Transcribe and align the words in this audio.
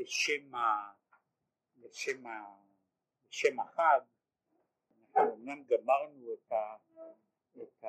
לשם, 0.00 0.54
ה, 0.54 0.92
לשם, 1.76 2.26
ה, 2.26 2.56
לשם 3.28 3.60
החג, 3.60 4.00
אנחנו 5.06 5.34
אמנם 5.34 5.64
גמרנו 5.64 6.32
את, 6.32 6.52
ה, 6.52 6.76
את, 7.62 7.84
ה, 7.84 7.88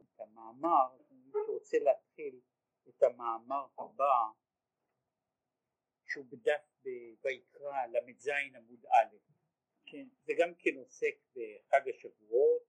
את 0.00 0.20
המאמר, 0.20 0.96
מי 1.10 1.30
שרוצה 1.46 1.78
להתחיל 1.78 2.40
את 2.88 3.02
המאמר 3.02 3.66
הבא 3.78 4.30
שהוא 6.06 6.26
בדף 6.30 6.84
ויקרא 7.24 7.86
ל"ז 7.86 8.28
עמוד 8.56 8.86
א', 8.86 9.16
כן, 9.86 10.06
זה 10.24 10.32
גם 10.38 10.54
כן 10.58 10.76
עוסק 10.76 11.14
בחג 11.30 11.88
השבועות, 11.88 12.62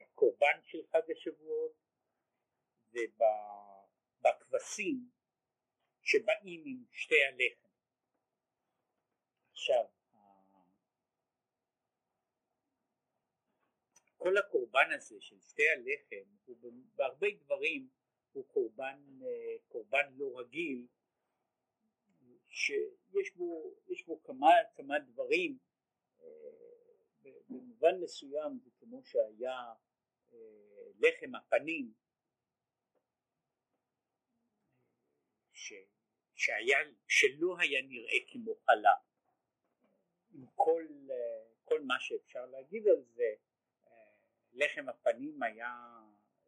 בקורבן 0.00 0.60
של 0.62 0.78
חג 0.92 1.10
השבועות 1.10 1.72
ובכבשים 4.22 5.10
שבאים 6.02 6.62
עם 6.66 6.84
שתי 6.92 7.24
הלחם. 7.24 7.68
עכשיו, 9.52 9.84
כל 14.16 14.36
הקורבן 14.36 14.88
הזה 14.96 15.16
של 15.20 15.40
שתי 15.40 15.62
הלחם 15.68 16.30
הוא 16.44 16.72
בהרבה 16.94 17.26
דברים 17.40 17.88
הוא 18.32 18.46
קורבן, 18.48 19.18
קורבן 19.68 20.12
לא 20.16 20.38
רגיל 20.38 20.86
שיש 22.48 23.36
בו, 23.36 23.74
בו 24.06 24.22
כמה, 24.22 24.50
כמה 24.76 24.98
דברים 24.98 25.58
במובן 27.48 28.00
מסוים 28.02 28.58
זה 28.62 28.70
כמו 28.80 29.02
שהיה 29.04 29.72
לחם 30.98 31.34
הפנים 31.34 31.92
ש, 35.60 35.72
שהיה, 36.34 36.78
שלא 37.08 37.56
היה 37.58 37.82
נראה 37.82 38.18
כמו 38.32 38.54
חלה 38.54 38.94
עם 40.32 40.46
כל, 40.54 40.86
כל 41.64 41.80
מה 41.82 42.00
שאפשר 42.00 42.46
להגיד 42.46 42.88
על 42.88 43.02
זה 43.02 43.34
לחם 44.52 44.88
הפנים 44.88 45.42
היה 45.42 45.72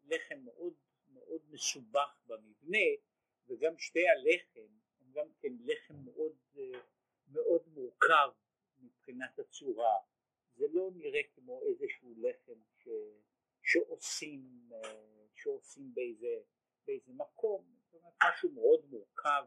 לחם 0.05 0.39
מאוד 0.45 0.75
מאוד 1.09 1.41
מסובך 1.51 2.21
במבנה 2.27 2.89
וגם 3.47 3.79
שתי 3.79 4.09
הלחם 4.09 4.75
הם 5.01 5.13
גם 5.13 5.27
כן 5.41 5.53
לחם 5.65 5.95
מאוד 6.05 6.37
מאוד 7.29 7.69
מורכב 7.69 8.31
מבחינת 8.79 9.39
הצורה. 9.39 9.97
זה 10.57 10.67
לא 10.73 10.91
נראה 10.95 11.21
כמו 11.35 11.63
איזשהו 11.63 12.15
לחם 12.19 12.61
ש, 12.79 12.89
שעושים, 13.63 14.71
שעושים 15.35 15.95
באיזה, 15.95 16.41
באיזה 16.87 17.13
מקום, 17.13 17.82
זאת 17.93 18.01
אומרת 18.03 18.15
משהו 18.29 18.51
מאוד 18.51 18.85
מורכב 18.91 19.45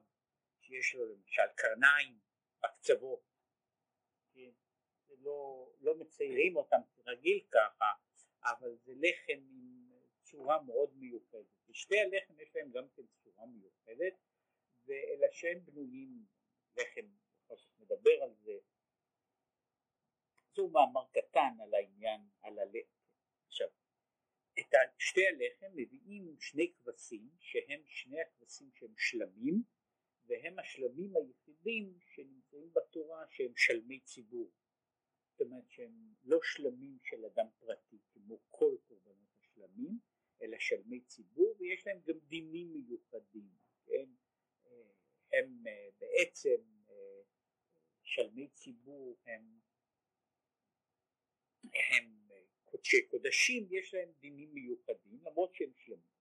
שיש 0.61 0.95
לו 0.95 1.05
למשל 1.05 1.41
קרניים 1.55 2.19
בקצוות, 2.63 3.19
כן? 4.33 4.51
לא, 5.09 5.69
לא 5.79 5.97
מציירים 5.97 6.55
אותם 6.55 6.77
כרגיל 6.95 7.39
ככה, 7.51 7.85
אבל 8.43 8.75
זה 8.75 8.93
לחם 8.95 9.41
עם 9.49 9.91
צורה 10.23 10.61
מאוד 10.61 10.95
מיוחדת, 10.95 11.69
ושתי 11.69 11.99
הלחם 11.99 12.39
יש 12.39 12.55
להם 12.55 12.71
גם 12.71 12.89
כן 12.89 13.03
צורה 13.23 13.45
מיוחדת, 13.45 14.13
ואלה 14.85 15.27
שהם 15.31 15.65
בנויים, 15.65 16.25
לחם, 16.77 17.07
בכל 17.45 17.55
זאת 17.57 17.79
נדבר 17.79 18.23
על 18.23 18.33
זה, 18.33 18.57
זהו 20.55 20.69
מאמר 20.69 21.05
קטן 21.11 21.61
על 21.63 21.73
העניין, 21.73 22.21
על 22.41 22.59
הלחם. 22.59 22.95
עכשיו, 23.47 23.67
את 24.59 24.73
שתי 24.97 25.27
הלחם 25.27 25.75
מביאים 25.75 26.35
שני 26.39 26.73
כבשים 26.73 27.29
שהם 27.39 27.81
שני 27.85 28.21
הכבשים 28.21 28.71
שהם 28.73 28.93
שלמים 28.97 29.63
והם 30.25 30.59
השלמים 30.59 31.13
היחידים 31.15 31.99
שנמצאים 32.13 32.73
בתורה 32.73 33.25
שהם 33.29 33.55
שלמי 33.55 33.99
ציבור. 33.99 34.51
זאת 35.31 35.41
אומרת 35.41 35.69
שהם 35.69 36.13
לא 36.23 36.39
שלמים 36.43 36.97
של 37.03 37.25
אדם 37.25 37.45
פרטי 37.59 37.97
כמו 38.13 38.39
כל 38.49 38.75
קורבנות 38.87 39.35
השלמים 39.39 39.99
אלא 40.41 40.57
שלמי 40.59 41.01
ציבור 41.01 41.55
ויש 41.59 41.87
להם 41.87 41.99
גם 42.05 42.19
דינים 42.19 42.73
מיוחדים, 42.73 43.49
כן? 43.85 44.09
הם 45.31 45.63
בעצם 45.99 46.61
שלמי 48.03 48.47
ציבור 48.47 49.17
הם 49.25 49.59
הם 51.63 52.24
קודשי 52.75 53.07
קודשים, 53.07 53.67
יש 53.71 53.93
להם 53.93 54.11
דינים 54.19 54.53
מיוחדים 54.53 55.19
למרות 55.23 55.55
שהם 55.55 55.71
שלמים. 55.75 56.15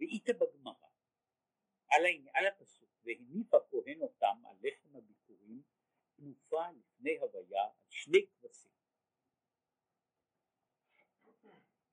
ואיתה 0.00 0.32
בגמרא 0.32 0.88
על, 1.88 2.02
על 2.34 2.46
הפסוק 2.46 2.90
והניף 3.04 3.54
הכהן 3.54 4.00
אותם 4.00 4.46
על 4.46 4.56
לחם 4.62 4.96
הביקורים 4.96 5.62
תנופה 6.16 6.70
לפני 6.70 7.18
הוויה 7.18 7.62
על 7.62 7.70
שני 7.88 8.26
כבשים. 8.26 8.72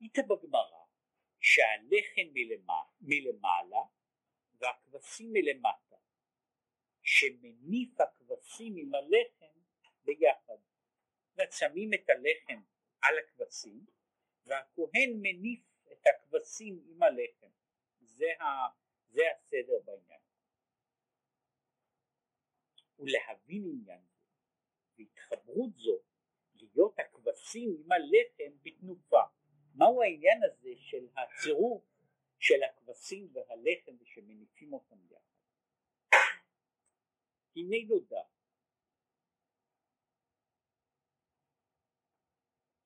איתה 0.00 0.22
בגמרא 0.22 0.84
שהלחם 1.40 2.32
מלמעלה, 2.32 2.88
מלמעלה 3.00 3.82
והכבשים 4.58 5.32
מלמטה 5.32 5.96
שמניף 7.02 8.00
הכבשים 8.00 8.76
עם 8.76 8.94
הלחם 8.94 9.60
ביחד 10.04 10.58
שמים 11.50 11.90
את 11.94 12.10
הלחם 12.10 12.73
על 13.04 13.18
הכבשים 13.18 13.86
והכהן 14.46 15.10
מניף 15.22 15.60
את 15.92 16.06
הכבשים 16.06 16.84
עם 16.88 17.02
הלחם. 17.02 17.50
זה, 18.00 18.26
ה, 18.40 18.44
זה 19.08 19.22
הסדר 19.32 19.80
בעניין. 19.84 20.20
ולהבין 22.98 23.64
עניין 23.64 24.00
זה 24.00 24.14
והתחברות 24.98 25.76
זו 25.76 26.00
להיות 26.54 26.98
הכבשים 26.98 27.76
עם 27.78 27.92
הלחם 27.92 28.58
בתנופה. 28.62 29.22
מהו 29.74 30.02
העניין 30.02 30.40
הזה 30.44 30.70
של 30.76 31.08
הצירוף 31.16 31.84
של 32.38 32.62
הכבשים 32.62 33.28
והלחם 33.32 33.92
ושמניפים 34.00 34.72
אותם 34.72 34.96
יחד? 35.10 35.24
הנה 37.56 37.76
נודע 37.88 38.22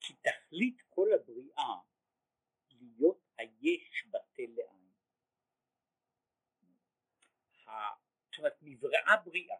כי 0.00 0.14
תכלית 0.48 0.82
כל 0.88 1.08
הבריאה 1.12 1.74
להיות 2.70 3.20
היש 3.38 4.04
בטל 4.10 4.50
לעין. 4.56 4.88
זאת 8.30 8.38
אומרת 8.38 8.56
נבראה 8.62 9.16
בריאה 9.24 9.56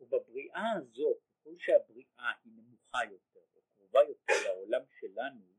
ובבריאה 0.00 0.72
הזאת 0.76 1.18
ככל 1.30 1.58
שהבריאה 1.58 2.32
היא 2.44 2.52
נמוכה 2.52 2.98
יותר 3.10 3.40
או 3.54 3.60
קרובה 3.76 4.00
יותר 4.08 4.32
לעולם 4.44 4.82
שלנו 5.00 5.52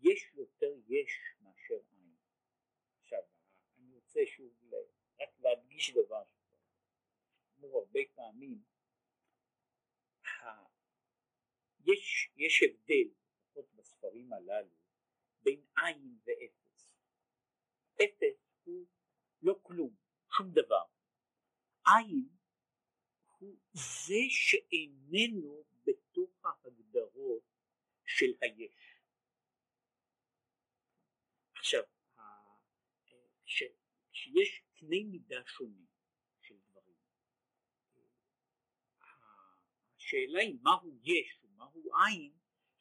יש 0.00 0.30
יותר 0.34 0.72
יש 0.86 1.34
מאשר 1.40 1.80
עין. 1.90 2.16
עכשיו 3.00 3.22
אני 3.78 3.94
רוצה 3.94 4.20
שוב 4.26 4.72
רק 5.20 5.28
להדגיש 5.38 5.90
דבר 5.90 6.24
שכבר 6.24 7.78
הרבה 7.78 8.00
פעמים 8.14 8.62
יש, 11.84 12.30
יש 12.36 12.62
הבדל, 12.62 13.14
לפחות 13.38 13.72
בספרים 13.74 14.32
הללו, 14.32 14.76
בין 15.42 15.66
עין 15.76 16.18
ואפס. 16.24 16.94
אפס 17.96 18.48
הוא 18.64 18.86
לא 19.42 19.58
כלום, 19.62 19.96
שום 20.36 20.50
דבר. 20.52 20.84
עין 21.86 22.28
הוא 23.38 23.56
זה 23.72 24.24
שאיננו 24.28 25.64
בתוך 25.84 26.44
ההגדרות 26.44 27.42
של 28.04 28.32
היש. 28.40 29.00
עכשיו, 31.52 31.82
כשיש 34.12 34.62
קנה 34.74 34.96
מידה 35.04 35.42
שונים 35.46 35.86
של 36.40 36.54
דברים, 36.58 36.96
השאלה 39.96 40.40
היא 40.40 40.58
מהו 40.62 40.98
יש 41.02 41.43
מהו 41.64 41.90
עין 41.94 42.32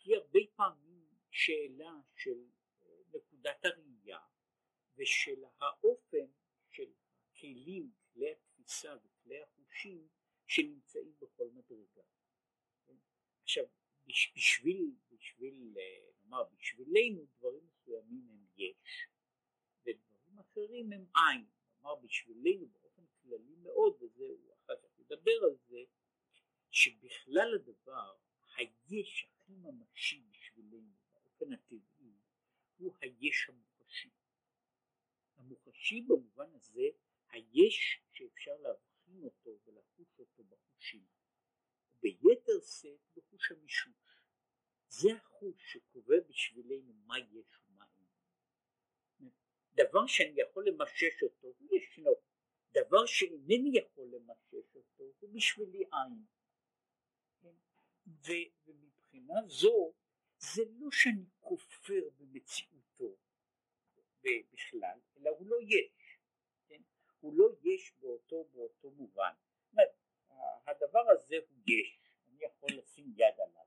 היא 0.04 0.16
הרבה 0.16 0.40
פעמים 0.56 1.08
שאלה 1.32 2.00
של 2.16 2.46
אה, 2.86 2.90
נקודת 3.14 3.66
הראייה 3.66 4.20
ושל 4.98 5.44
האופן 5.60 6.26
של 6.70 6.92
הכלים, 7.22 7.92
כלי 8.14 8.32
התפיסה 8.32 8.96
וכלי 9.04 9.42
החושים 9.42 10.08
שנמצאים 10.48 11.14
בכל 11.22 11.50
מדרגה. 11.54 12.02
עכשיו 13.44 13.66
בשביל, 14.06 14.92
בשביל, 15.12 15.74
אה, 15.78 16.12
נאמר 16.24 16.44
בשבילנו 16.44 17.26
דברים 17.38 17.68
מסוימים 17.68 18.30
הם 18.30 18.46
יש 18.58 19.08
ודברים 19.86 20.40
אחרים 20.40 20.94
הם 20.94 21.06
עין, 21.16 21.46
נאמר 21.76 21.96
בשבילנו 21.96 22.68
באופן 22.68 23.04
כללי 23.22 23.56
מאוד 23.56 23.94
וזהו 24.02 24.54
אחר 24.54 24.76
כך 24.82 25.00
נדבר 25.00 25.44
על 25.44 25.56
זה 25.68 25.84
שבכלל 26.70 27.56
הדבר 27.56 28.14
היש 28.56 29.26
הכי 29.30 29.54
ממשי 29.54 30.24
בשבילנו 30.32 30.94
באופן 31.14 31.54
הטבעי 31.54 32.14
הוא 32.78 32.96
היש 33.02 33.50
המוחשי. 33.50 34.10
המוחשי 35.36 36.02
במובן 36.02 36.56
הזה 36.56 36.88
היש 37.30 38.02
שאפשר 38.12 38.58
להבחין 38.58 39.24
אותו 39.24 39.60
ולחוש 39.66 40.20
אותו 40.20 40.44
בחושים, 40.44 41.06
ביתר 42.02 42.62
שאת 42.62 43.00
בחוש 43.16 43.52
המישוש. 43.52 43.94
זה 44.88 45.10
החוש 45.14 45.74
שקובע 45.74 46.16
בשבילנו 46.30 46.94
מה 46.94 47.20
יש 47.20 47.60
ומה 47.68 47.86
אין. 48.00 49.30
דבר 49.74 50.03
שאני 50.14 50.42
יכול 50.42 50.68
למשש 50.68 51.24
אותו 51.24 51.48
הוא 51.48 51.78
ישנו, 51.78 52.12
דבר 52.72 53.06
שאינני 53.06 53.78
יכול 53.78 54.08
למשש 54.12 54.76
אותו 54.76 55.04
הוא 55.20 55.30
בשבילי 55.34 55.78
עין. 55.78 56.26
כן? 57.42 57.54
ומבחינה 58.68 59.48
זו 59.48 59.94
זה 60.38 60.64
לא 60.80 60.92
שאני 60.92 61.26
כופר 61.40 62.10
במציאותו 62.18 63.16
בכלל, 64.24 65.00
אלא 65.18 65.30
הוא 65.30 65.48
לא 65.48 65.58
יש, 65.62 66.18
כן? 66.68 66.82
הוא 67.20 67.34
לא 67.38 67.50
יש 67.64 67.94
באותו, 68.00 68.44
באותו 68.54 68.92
מובן. 68.92 69.34
הדבר 70.68 71.04
הזה 71.10 71.36
הוא 71.50 71.58
יש, 71.68 72.12
אני 72.28 72.44
יכול 72.44 72.70
לשים 72.78 73.14
יד 73.18 73.40
עליו. 73.40 73.66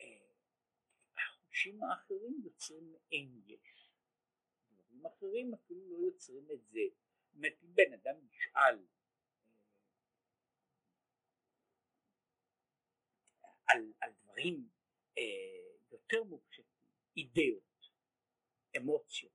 אה, 0.00 0.28
החושים 1.16 1.82
האחרים 1.82 2.40
יוצרים 2.44 2.94
אין 3.12 3.40
יש, 3.46 3.86
דברים 4.96 5.06
אחרים 5.06 5.54
אפילו 5.54 5.90
לא 5.90 6.06
יוצרים 6.06 6.50
את 6.54 6.66
זה. 6.66 6.80
זאת 7.26 7.34
אומרת, 7.34 7.52
אם 7.62 7.74
בן 7.74 7.92
אדם 7.92 8.16
נשאל 8.26 8.78
אה, 13.44 13.48
על, 13.66 13.92
על 14.00 14.12
דברים 14.22 14.68
אה, 15.18 15.22
יותר 15.90 16.24
מופשטים, 16.24 16.86
אידאות, 17.16 17.90
אמוציות, 18.76 19.32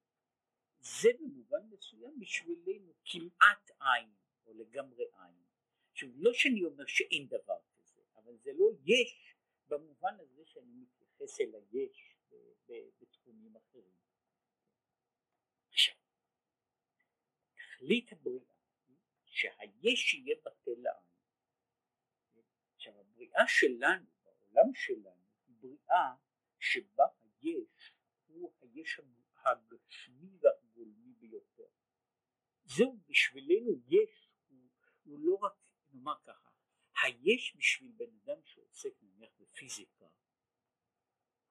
זה 0.80 1.10
במובן 1.20 1.70
מסוים 1.70 2.20
בשבילנו 2.20 2.94
כמעט 3.06 3.72
עין 3.80 4.10
או 4.46 4.54
לגמרי 4.54 5.04
עין. 5.04 5.44
עכשיו 5.92 6.10
לא 6.32 6.36
שאני 6.36 6.64
אומר 6.64 6.86
שאין 6.88 7.28
דבר 7.28 7.60
כזה, 7.76 8.02
אבל 8.16 8.38
זה 8.38 8.52
לא 8.54 8.66
יש 8.86 9.36
במובן 9.68 10.20
הזה 10.20 10.46
שאני 10.46 10.74
מתייחס 10.74 11.42
אל 11.42 11.56
היש 11.56 12.16
בתחומים 13.02 13.56
אחרים. 13.56 13.96
עכשיו, 15.70 15.96
תכלית 17.56 18.12
הבריאה 18.12 18.54
שהיש 19.26 20.14
יהיה 20.14 20.36
בטל 20.46 20.82
לעין. 20.82 21.12
עכשיו 22.76 23.00
הבריאה 23.00 23.48
שלנו, 23.48 24.06
בעולם 24.24 24.74
שלנו, 24.74 25.26
היא 25.48 25.56
בריאה 25.60 26.16
שבה 26.60 27.06
היש 27.22 27.94
הוא 28.28 28.54
היש 28.62 29.00
הגשמי 29.36 30.38
והגולמי 30.42 31.14
ביותר. 31.14 31.68
זהו 32.64 33.00
בשבילנו 33.08 33.72
יש 33.88 34.30
הוא, 34.50 34.70
הוא 35.04 35.20
לא 35.20 35.36
רק 35.36 35.54
נאמר 35.94 36.16
ככה 36.24 36.50
היש 37.04 37.56
בשביל 37.56 37.92
בן 37.92 38.16
אדם 38.24 38.42
שעוסק 38.46 38.94
נניח 39.02 39.32
בפיזיקה 39.40 40.08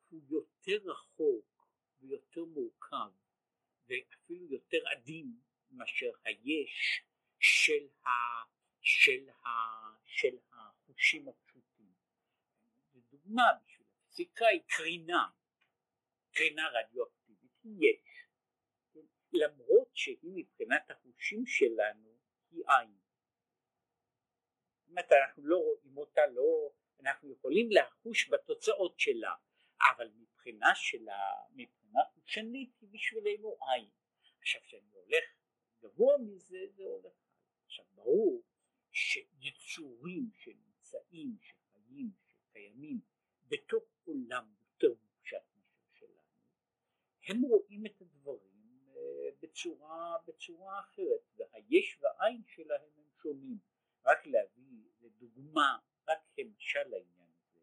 הוא 0.09 0.21
יותר 0.29 0.91
רחוק 0.91 1.69
ויותר 2.01 2.45
מורכב 2.45 3.11
ואפילו 3.87 4.47
יותר 4.47 4.79
עדין 4.89 5.41
מאשר 5.71 6.11
היש 6.25 7.03
של, 7.39 7.89
ה, 8.05 8.11
של, 8.81 9.29
ה, 9.31 9.49
של 10.05 10.39
החושים 10.53 11.29
הפשוטים. 11.29 11.93
לדוגמה 12.95 13.43
בשביל 13.65 13.87
הפיזיקה 13.97 14.47
היא 14.47 14.61
קרינה, 14.67 15.31
קרינה 16.33 16.63
רדיואקטיבית 16.69 17.53
היא 17.63 17.77
יש, 17.81 18.27
למרות 19.33 19.91
שהיא 19.95 20.33
מבחינת 20.35 20.91
החושים 20.91 21.47
שלנו 21.47 22.19
היא 22.51 22.63
עין. 22.67 23.10
אומרת 24.91 25.13
אנחנו 25.13 25.47
לא 25.47 25.57
רואים 25.57 25.97
אותה, 25.97 26.27
לא, 26.27 26.71
אנחנו 27.01 27.33
יכולים 27.33 27.69
לחוש 27.71 28.31
בתוצאות 28.31 29.01
שלה, 29.01 29.35
אבל 29.91 30.09
מבחינה 30.15 30.75
שלה, 30.75 31.21
מבחינה 31.51 32.01
חושנית 32.15 32.71
היא 32.81 32.89
בשבילנו 32.93 33.57
עין. 33.61 33.89
עכשיו 34.39 34.61
כשאני 34.65 34.91
הולך 34.93 35.25
גבוה 35.83 36.19
מזה 36.19 36.59
זה 36.77 36.83
הולך 36.83 37.13
עכשיו 37.67 37.85
ברור 37.95 38.43
שיצורים 38.93 40.31
שנמצאים, 40.33 41.37
שחיים, 41.41 42.11
שקיימים 42.27 43.01
בתוך 43.49 43.85
עולם 44.05 44.55
יותר 44.61 44.95
מופשט 45.03 45.43
מאשר 45.57 45.99
שלנו, 45.99 46.23
הם 47.29 47.43
רואים 47.43 47.87
את 47.87 48.01
הדברים 48.01 48.91
אה, 48.97 49.29
בצורה, 49.43 50.17
בצורה 50.27 50.81
אחרת, 50.81 51.21
והיש 51.37 51.99
והעין 52.01 52.43
שלהם 52.47 52.81
הם 52.97 53.05
שונים. 53.23 53.70
רק 54.05 54.27
להביא 54.27 54.91
לדוגמה, 55.01 55.79
רק 56.09 56.19
כמשל 56.37 56.89
לעניין 56.89 57.33
הזה. 57.33 57.61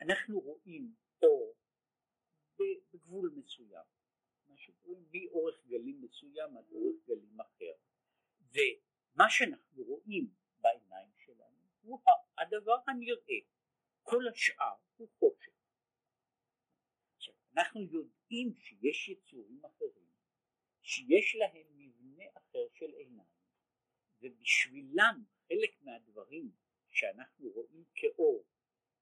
אנחנו 0.00 0.40
רואים 0.40 0.94
אור 1.22 1.54
בגבול 2.58 3.32
מסוים, 3.36 3.84
מה 4.46 4.56
שקוראים 4.56 5.04
מאורך 5.12 5.66
גלים 5.66 6.00
מסוים 6.02 6.56
עד 6.56 6.70
אורך 6.72 6.96
גלים 7.06 7.40
אחר, 7.40 7.74
ומה 8.52 9.24
שאנחנו 9.30 9.82
רואים 9.82 10.34
בעיניים 10.60 11.10
שלנו 11.16 11.60
הוא 11.82 12.00
הדבר 12.38 12.76
הנראה, 12.86 13.40
כל 14.02 14.28
השאר 14.28 14.76
הוא 14.96 15.08
חושך. 15.18 15.50
אנחנו 17.56 17.80
יודעים 17.80 18.54
שיש 18.58 19.08
יצורים 19.08 19.64
אחרים 19.64 20.10
שיש 20.82 21.36
להם 21.38 21.66
מבנה 21.70 22.24
אחר 22.34 22.66
של 22.72 22.94
עיניים 22.94 23.40
ובשבילם 24.40 25.24
חלק 25.48 25.82
מהדברים 25.82 26.50
שאנחנו 26.90 27.50
רואים 27.50 27.84
כאור 27.94 28.44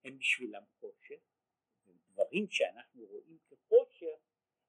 הם 0.04 0.18
בשבילם 0.18 0.62
חושך 0.80 1.20
ודברים 1.86 2.46
שאנחנו 2.50 3.04
רואים 3.04 3.38
כחושך 3.48 4.18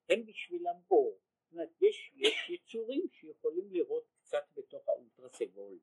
הם 0.08 0.26
בשבילם 0.26 0.76
אור 0.90 1.18
זאת 1.42 1.52
אומרת 1.52 1.82
יש, 1.82 2.12
יש 2.14 2.50
יצורים 2.50 3.06
שיכולים 3.12 3.72
לראות 3.72 4.04
קצת 4.22 4.44
בתוך 4.56 4.88
האולטרה 4.88 5.28
סגול 5.28 5.78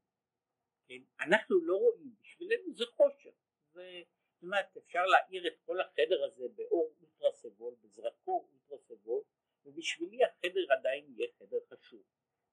כן? 0.87 1.01
אנחנו 1.19 1.59
לא 1.65 1.75
רואים 1.75 2.15
בשבילנו 2.21 2.73
זה 2.73 2.85
חושך 2.85 3.35
זה, 3.71 4.01
זאת 4.33 4.43
אומרת 4.43 4.77
אפשר 4.77 5.05
להאיר 5.05 5.47
את 5.47 5.59
כל 5.65 5.81
החדר 5.81 6.23
הזה 6.23 6.47
באור 6.55 6.95
אולטרה 7.01 7.31
סגול 7.31 7.75
בזרקור 7.81 8.49
אולטרה 8.51 8.77
סגול 8.77 9.23
ובשבילי 9.65 10.23
החדר 10.23 10.73
עדיין 10.79 11.13
יהיה 11.17 11.27
חדר 11.39 11.59
חשוב 11.69 12.03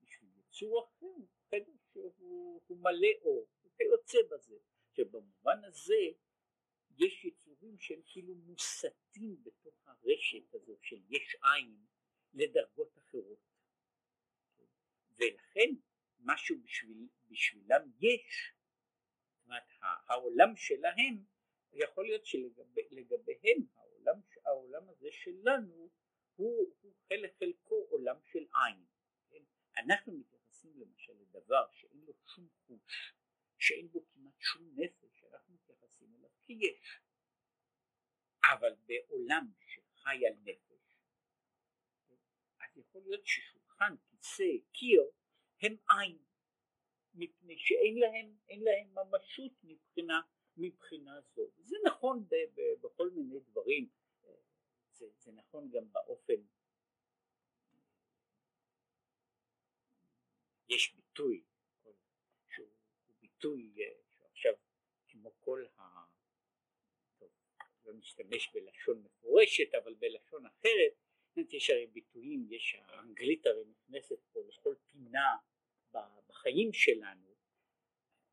בשביל 0.02 0.30
יצור 0.38 0.84
אחר 0.84 1.24
חדר 1.50 1.72
שהוא 1.92 2.78
מלא 2.78 3.08
אור, 3.22 3.48
וכיוצא 3.64 4.18
בזה, 4.30 4.56
שבמובן 4.92 5.64
הזה 5.64 5.94
יש 6.98 7.24
יצורים 7.24 7.78
שהם 7.78 8.00
כאילו 8.06 8.34
מוסטים 8.34 9.42
בתוך 9.42 9.74
הרשת 9.86 10.54
הזאת 10.54 10.78
של 10.82 11.02
יש 11.08 11.36
עין 11.42 11.76
לדרגות 12.34 12.98
אחרות. 12.98 13.38
ולכן 15.18 15.70
משהו 16.18 16.56
בשביל, 16.62 17.08
בשבילם 17.28 17.90
יש, 18.00 18.52
זאת 19.32 19.44
אומרת 19.44 19.62
העולם 19.80 20.53
שלהם 20.66 21.24
יכול 21.72 22.04
להיות 22.04 22.26
שלגביהם 22.26 23.58
העולם, 23.74 24.20
העולם 24.44 24.88
הזה 24.88 25.08
שלנו 25.10 25.90
הוא, 26.36 26.74
הוא 26.80 26.92
חלק 27.08 27.34
חלקו 27.38 27.86
עולם 27.90 28.16
של 28.24 28.38
עין. 28.54 28.84
כן? 29.30 29.42
אנחנו 29.78 30.12
מתייחסים 30.12 30.80
למשל 30.80 31.12
לדבר 31.12 31.66
שאין 31.72 32.00
לו 32.06 32.12
שום 32.26 32.48
חוש, 32.66 33.14
שאין 33.58 33.88
בו 33.88 34.06
כמעט 34.06 34.40
שום 34.40 34.62
נפש, 34.76 35.24
אנחנו 35.24 35.54
מתייחסים 35.54 36.14
אליו 36.14 36.30
כי 36.42 36.52
יש. 36.52 37.00
אבל 38.52 38.74
בעולם 38.86 39.52
שחי 39.58 40.26
על 40.26 40.34
נפש, 40.42 40.98
אז 42.60 42.76
יכול 42.76 43.02
להיות 43.02 43.26
ששולחן, 43.26 43.94
כיסא, 44.10 44.52
קיר, 44.72 45.02
הם 45.62 45.76
עין, 45.90 46.18
מפני 47.14 47.58
שאין 47.58 47.98
להם, 47.98 48.36
להם 48.62 48.94
ממשות 48.94 49.52
מבחינה, 49.62 50.20
מבחינה 50.56 51.20
זו. 51.20 51.50
זה 51.58 51.76
נכון 51.86 52.28
ב, 52.28 52.34
ב, 52.54 52.60
בכל 52.80 53.10
מיני 53.10 53.40
דברים, 53.40 53.88
זה, 54.92 55.06
זה 55.18 55.32
נכון 55.32 55.70
גם 55.70 55.92
באופן 55.92 56.34
יש 60.68 60.94
ביטוי 60.94 61.44
שהוא 62.48 62.68
ביטוי 63.44 63.74
אה, 63.78 63.92
שעכשיו 64.10 64.52
כמו 65.08 65.30
כל 65.40 65.64
ה... 65.78 65.82
טוב, 67.18 67.28
לא 67.84 67.92
משתמש 67.92 68.52
בלשון 68.54 69.02
מפורשת 69.02 69.74
אבל 69.74 69.94
בלשון 69.94 70.46
אחרת 70.46 70.92
יש 71.36 71.70
הרי 71.70 71.86
ביטויים, 71.86 72.46
יש 72.50 72.76
האנגלית 72.78 73.46
הרי 73.46 73.64
נכנסת 73.64 74.18
פה 74.32 74.40
לכל 74.48 74.74
פינה 74.86 75.36
בחיים 76.28 76.72
שלנו. 76.72 77.34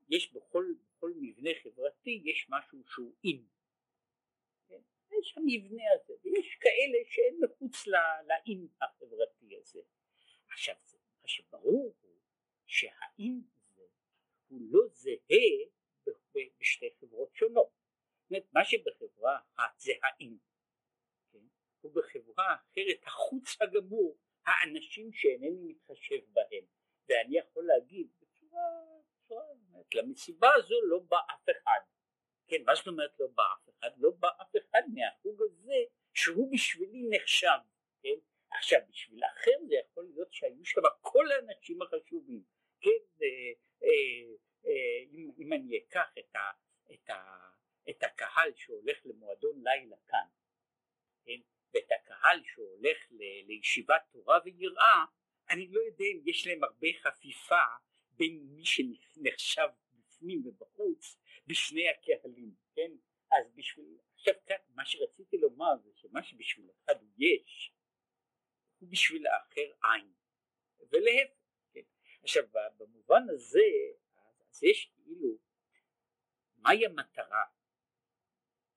יש 0.09 0.33
בכל, 0.33 0.65
בכל 0.83 1.11
מבנה 1.15 1.49
חברתי 1.63 2.21
יש 2.25 2.47
משהו 2.49 2.83
שהוא 2.87 3.13
אין 3.23 3.45
כן? 4.67 4.81
יש 5.19 5.37
המבנה 5.37 5.83
הזה 5.95 6.13
ויש 6.23 6.55
כאלה 6.55 6.97
שהם 7.05 7.43
מחוץ 7.43 7.87
לאין 8.27 8.67
החברתי 8.81 9.55
הזה. 9.57 9.81
עכשיו 10.47 10.75
ברור 11.49 11.95
הוא 12.01 12.17
שהאם 12.65 13.41
זה 13.45 13.60
הוא 14.51 14.61
לא 14.71 14.79
זהה 14.93 15.71
בשתי 16.35 16.89
חברות 16.99 17.35
שונות. 17.35 17.69
זאת 18.21 18.31
אומרת, 18.31 18.45
מה 18.53 18.65
שבחברה 18.65 19.39
אחת 19.55 19.79
זה 19.79 19.91
האם, 20.03 20.37
כן? 21.31 21.39
ובחברה 21.83 22.55
אחרת 22.55 23.03
החוץ 23.03 23.61
הגמור, 23.61 24.17
האנשים 24.45 25.13
שאינני 25.13 25.63
מתחשב 25.63 26.19
בהם, 26.33 26.65
ואני 27.09 27.37
יכול 27.37 27.65
להגיד 27.65 28.07
בצורה, 28.21 28.61
בצורה 29.23 29.43
למסיבה 29.93 30.49
הזו 30.55 30.75
לא 30.83 30.99
בא 30.99 31.17
אף 31.17 31.49
אחד, 31.49 31.79
כן, 32.47 32.63
מה 32.65 32.75
זאת 32.75 32.87
אומרת 32.87 33.19
לא 33.19 33.27
בא 33.27 33.43
אף 33.53 33.69
אחד? 33.69 33.89
לא 33.97 34.11
בא 34.11 34.29
אף 34.41 34.55
אחד 34.55 34.81
מהחוג 34.93 35.41
הזה 35.41 35.77
שהוא 36.13 36.51
בשבילי 36.51 37.09
נחשב, 37.09 37.59
כן, 38.03 38.19
עכשיו 38.51 38.79
בשביל 38.89 39.23
האחר 39.23 39.65
זה 39.67 39.75
יכול 39.75 40.03
להיות 40.03 40.33
שהיו 40.33 40.65
שם 40.65 40.81
כל 41.01 41.31
האנשים 41.31 41.81
החשובים, 41.81 42.43
כן, 42.81 43.25
אם, 45.11 45.31
אם 45.37 45.53
אני 45.53 45.77
אקח 45.77 46.09
את, 46.19 46.35
ה, 46.35 46.51
את, 46.93 47.09
ה, 47.09 47.49
את 47.89 48.03
הקהל 48.03 48.51
שהולך 48.55 48.97
למועדון 49.05 49.63
לילה 49.63 49.95
כאן, 50.07 50.27
כן, 51.25 51.39
ואת 51.73 51.91
הקהל 51.91 52.41
שהולך 52.43 52.97
ל, 53.11 53.23
לישיבת 53.47 54.01
תורה 54.11 54.39
ויראה, 54.45 55.05
אני 55.49 55.67
לא 55.67 55.81
יודע 55.81 56.05
אם 56.05 56.21
יש 56.25 56.47
להם 56.47 56.63
הרבה 56.63 56.87
חפיפה 57.01 57.65
בין 58.11 58.47
מי 58.49 58.65
שנחשב 58.65 59.67
בפנים 59.93 60.47
ובחוץ 60.47 61.17
בשני 61.47 61.89
הקהלים, 61.89 62.55
כן? 62.75 62.91
אז 63.31 63.51
בשביל, 63.55 63.97
עכשיו 64.15 64.33
כאן, 64.45 64.55
מה 64.75 64.85
שרציתי 64.85 65.37
לומר 65.37 65.77
זה 65.83 65.89
שמה 65.95 66.23
שבשביל 66.23 66.69
אחד 66.71 66.95
יש, 67.17 67.73
הוא 68.79 68.89
בשביל 68.89 69.27
האחר 69.27 69.71
אין, 69.83 70.13
ולהפך? 70.91 71.40
עכשיו 72.23 72.43
במובן 72.77 73.29
הזה, 73.29 73.59
אז 74.49 74.63
יש 74.63 74.91
כאילו, 74.93 75.37
מהי 76.57 76.85
המטרה 76.85 77.45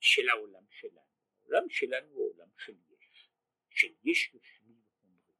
של 0.00 0.28
העולם 0.28 0.64
שלנו? 0.70 1.14
העולם 1.42 1.68
שלנו 1.68 2.14
הוא 2.14 2.32
עולם 2.32 2.48
של 2.58 2.76
יש, 2.90 3.30
של 3.70 3.94
יש 4.04 4.34
יושבים 4.34 4.82
וחומרים, 4.82 5.36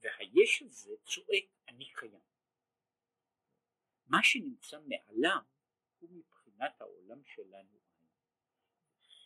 והיש 0.00 0.62
הזה 0.62 0.96
צועק 1.04 1.44
אני 1.68 1.92
קיים. 1.92 2.20
מה 4.06 4.18
שנמצא 4.22 4.80
מעליו 4.80 5.42
הוא 5.98 6.10
מבחינת 6.10 6.80
העולם 6.80 7.24
שלנו 7.24 7.80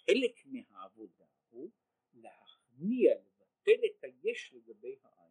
חלק 0.07 0.47
מהעבודה 0.47 1.25
הוא 1.51 1.71
להכניע, 2.13 3.15
לבטל 3.15 3.81
את 3.87 4.05
היש 4.05 4.53
לגבי 4.53 4.97
העין. 5.03 5.24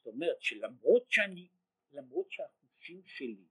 זאת 0.00 0.14
אומרת 0.14 0.42
שלמרות 0.42 1.10
שאני, 1.10 1.48
למרות 1.92 2.30
שהחושים 2.30 3.02
שלי 3.04 3.48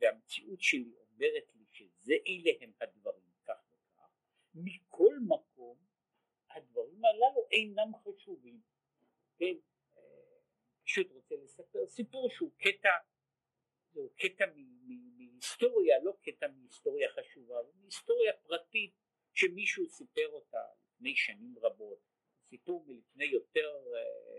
והמציאות 0.00 0.62
שלי 0.62 0.92
אומרת 0.96 1.44
לי 1.54 1.64
שזה 1.72 2.14
אלה 2.26 2.52
הם 2.60 2.72
הדברים 2.80 3.30
כך 3.44 3.58
וכך, 3.72 4.10
מכל 4.54 5.14
מקום 5.28 5.78
הדברים 6.50 7.04
הללו 7.04 7.46
אינם 7.50 7.92
חשובים. 7.96 8.60
כן, 9.38 9.54
אה, 9.96 10.02
פשוט 10.84 11.12
רוצה 11.12 11.34
לספר 11.34 11.86
סיפור 11.86 12.30
שהוא 12.30 12.52
קטע, 12.58 12.90
זהו 13.92 14.10
קטע 14.16 14.44
מהיסטוריה, 15.16 15.98
לא 16.02 16.16
קטע 16.22 16.48
מהיסטוריה 16.48 17.08
חשובה, 17.08 17.60
אבל 17.60 17.72
מהיסטוריה 17.80 18.32
פרטית 18.32 18.94
שמישהו 19.34 19.86
סיפר 19.86 20.28
אותה 20.28 20.62
לפני 20.84 21.16
שנים 21.16 21.54
רבות, 21.58 21.98
סיפור 22.48 22.84
מלפני 22.86 23.24
יותר 23.24 23.76
אה, 23.94 24.36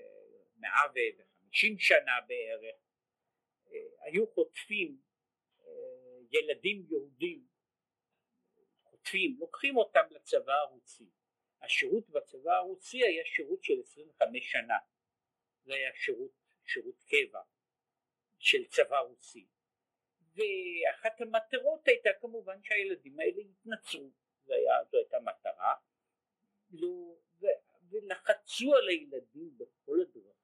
מאה 0.57 0.81
ואחד 0.95 1.36
50 1.57 1.79
שנה 1.79 2.11
בערך 2.27 2.75
אה, 3.71 4.05
היו 4.05 4.27
חוטפים 4.27 5.01
אה, 5.59 5.67
ילדים 6.31 6.85
יהודים 6.89 7.47
חוטפים 8.83 9.37
לוקחים 9.39 9.77
אותם 9.77 10.05
לצבא 10.11 10.53
הרוסי. 10.53 11.09
השירות 11.61 12.09
בצבא 12.09 12.55
הרוסי 12.55 13.03
היה 13.03 13.25
שירות 13.25 13.63
של 13.63 13.73
25 13.81 14.51
שנה. 14.51 14.77
זה 15.63 15.73
היה 15.73 15.91
שירות, 15.95 16.31
שירות 16.65 17.03
קבע 17.03 17.41
של 18.39 18.67
צבא 18.67 18.99
רוסי. 18.99 19.47
ואחת 20.35 21.21
המטרות 21.21 21.87
הייתה 21.87 22.09
כמובן 22.21 22.63
שהילדים 22.63 23.19
האלה 23.19 23.41
התנצרו 23.41 24.11
זו 24.45 24.97
הייתה 24.97 25.17
מטרה. 25.19 25.73
ולחצו 27.89 28.75
על 28.75 28.87
הילדים 28.87 29.57
בכל 29.57 30.01
הדרכים. 30.01 30.36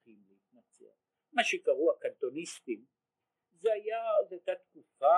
מה 1.33 1.43
שקראו 1.43 1.91
הקנטוניסטים, 1.91 2.85
זה 3.51 3.73
היה, 3.73 4.03
זו 4.29 4.35
הייתה 4.35 4.51
תקופה 4.55 5.17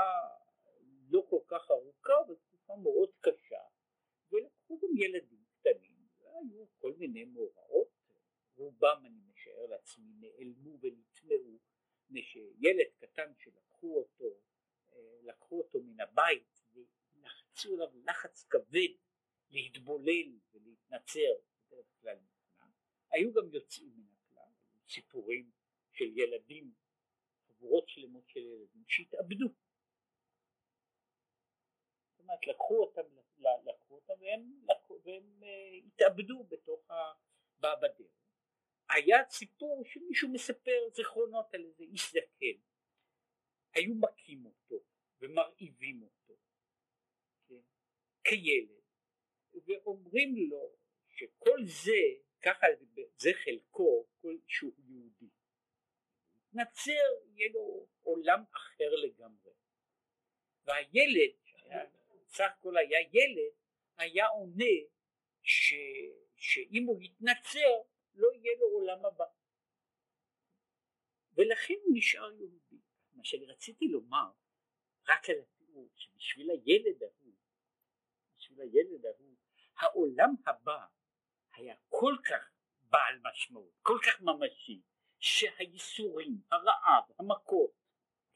לא 1.09 1.25
כל 1.29 1.41
כך 1.47 1.71
ארוכה, 1.71 2.13
אבל 2.27 2.35
תקופה 2.35 2.75
מאוד 2.75 3.09
קשה, 3.19 3.61
ולקחו 4.31 4.79
גם 4.79 4.97
ילדים 4.97 5.43
קטנים, 5.49 5.95
והיו 6.19 6.65
כל 6.77 6.93
מיני 6.97 7.25
מאורעות, 7.25 7.87
רובם 8.55 9.03
אני 9.05 9.19
משער 9.31 9.65
לעצמי 9.65 10.13
נעלמו 10.19 10.77
ונטמעו, 10.81 11.59
מפני 12.05 12.23
שילד 12.23 12.87
קטן 12.97 13.33
שלקחו 13.37 13.97
אותו 13.97 14.39
לקחו 15.21 15.57
אותו 15.57 15.79
מן 15.83 15.99
הבית 15.99 16.61
ולחצו 16.73 17.73
עליו 17.73 17.89
לחץ 18.05 18.43
כבד 18.49 18.89
להתבולל 19.49 20.39
ולהתנצר 20.53 21.33
בדרך 21.67 21.85
כלל 22.01 22.17
היו 23.11 23.33
גם 23.33 23.53
יוצאים 23.53 23.91
מן 23.95 24.05
הכלל, 24.13 24.51
סיפורים 24.87 25.51
של 25.95 26.17
ילדים, 26.17 26.73
חבורות 27.47 27.89
שלמות 27.89 28.29
של 28.29 28.39
ילדים 28.39 28.83
שהתאבדו. 28.87 29.47
זאת 32.11 32.19
אומרת 32.19 32.47
לקחו 32.47 32.83
אותם, 32.83 33.01
לקחו 33.65 33.95
אותם 33.95 34.13
והם, 34.21 34.65
והם 35.05 35.43
uh, 35.43 35.87
התאבדו 35.87 36.43
בתוך 36.43 36.91
ה... 36.91 36.95
בדרך. 37.59 38.11
היה 38.89 39.17
סיפור 39.29 39.83
שמישהו 39.85 40.29
מספר 40.29 40.89
זיכרונות 40.93 41.53
על 41.53 41.65
איזה 41.65 41.83
איש 41.83 42.11
זקן, 42.11 42.59
היו 43.73 43.95
מכים 43.95 44.45
אותו 44.45 44.83
ומרעיבים 45.21 46.01
אותו 46.01 46.33
כן, 47.47 47.61
כילד 48.23 48.81
ואומרים 49.53 50.35
לו 50.49 50.75
שכל 51.07 51.57
זה 51.65 52.21
ככה 52.41 52.67
זה 53.17 53.29
חלקו 53.33 54.07
כל 54.21 54.37
שהוא 54.47 54.73
יהודי 54.77 55.29
נצר 56.55 57.25
יהיה 57.25 57.49
לו 57.53 57.87
עולם 58.01 58.43
אחר 58.51 58.95
לגמרי. 59.03 59.51
והילד 60.65 61.31
סך 62.27 62.51
הכל 62.59 62.77
היה 62.77 62.99
ילד 63.01 63.53
היה 63.97 64.27
עונה 64.27 64.75
ש, 65.41 65.73
שאם 66.37 66.83
הוא 66.87 67.01
יתנצר 67.01 67.81
לא 68.13 68.27
יהיה 68.33 68.57
לו 68.59 68.65
עולם 68.67 69.05
הבא. 69.05 69.25
ולכן 71.33 71.73
הוא 71.83 71.97
נשאר 71.97 72.31
יהודי. 72.31 72.79
מה 73.13 73.23
שאני 73.23 73.45
רציתי 73.45 73.87
לומר 73.87 74.31
רק 75.07 75.29
על 75.29 75.35
התיאור 75.39 75.89
שבשביל 75.95 76.49
הילד 76.49 77.03
ההוא, 77.03 77.33
בשביל 78.37 78.61
הילד 78.61 79.05
ההוא, 79.05 79.35
העולם 79.77 80.35
הבא 80.47 80.85
היה 81.53 81.75
כל 81.89 82.15
כך 82.29 82.51
בעל 82.81 83.19
משמעות, 83.21 83.73
כל 83.81 83.97
כך 84.05 84.21
ממשי, 84.21 84.81
שהייסורים, 85.25 86.37
הרעב, 86.51 87.03
המכות, 87.19 87.71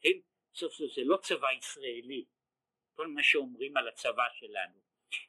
כן, 0.00 0.18
סוף 0.54 0.72
סוף 0.72 0.92
זה 0.92 1.02
לא 1.04 1.16
צבא 1.22 1.48
ישראלי, 1.58 2.24
כל 2.94 3.06
מה 3.06 3.22
שאומרים 3.22 3.76
על 3.76 3.88
הצבא 3.88 4.22
שלנו, 4.32 4.80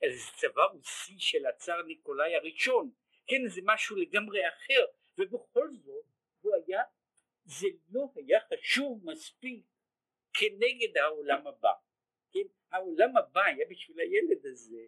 אלא 0.04 0.12
זה 0.12 0.32
צבא 0.38 0.64
רוסי 0.64 1.20
של 1.20 1.46
הצאר 1.46 1.82
ניקולאי 1.82 2.36
הראשון, 2.36 2.92
כן, 3.28 3.48
זה 3.48 3.62
משהו 3.64 3.96
לגמרי 3.96 4.48
אחר, 4.48 4.86
ובכל 5.18 5.70
זאת 5.76 6.06
הוא 6.42 6.56
היה, 6.56 6.84
זה 7.46 7.68
לא 7.90 8.02
היה 8.16 8.40
חשוב 8.54 9.02
מספיק 9.04 9.66
כנגד 10.34 10.98
העולם 10.98 11.48
הבא. 11.48 11.74
כן? 12.32 12.48
העולם 12.72 13.18
הבא 13.18 13.44
היה 13.44 13.66
בשביל 13.70 14.00
הילד 14.00 14.46
הזה 14.46 14.86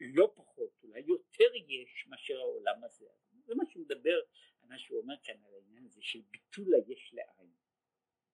לא 0.00 0.32
פחות, 0.34 0.70
אולי 0.82 1.00
יותר 1.00 1.56
יש 1.68 2.06
מאשר 2.08 2.38
העולם 2.38 2.84
הזה. 2.84 3.06
זה 3.46 3.54
מה 3.54 3.64
שמדבר, 3.72 4.20
מה 4.68 4.78
שהוא 4.78 5.00
אומר 5.00 5.14
כאן 5.22 5.44
על 5.44 5.54
העניין 5.54 5.84
הזה 5.84 6.02
של 6.02 6.20
ביטול 6.30 6.74
היש 6.74 7.14
לעין. 7.14 7.52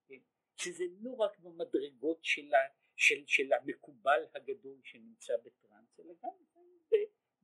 כן? 0.09 0.21
שזה 0.57 0.85
לא 1.01 1.13
רק 1.15 1.39
במדרגות 1.39 2.25
של, 2.25 2.55
ה, 2.55 2.59
של, 2.97 3.27
של 3.27 3.53
המקובל 3.53 4.21
הגדול 4.35 4.81
שנמצא 4.85 5.37
בטראנס, 5.37 6.01
אלא 6.01 6.15
גם 6.23 6.31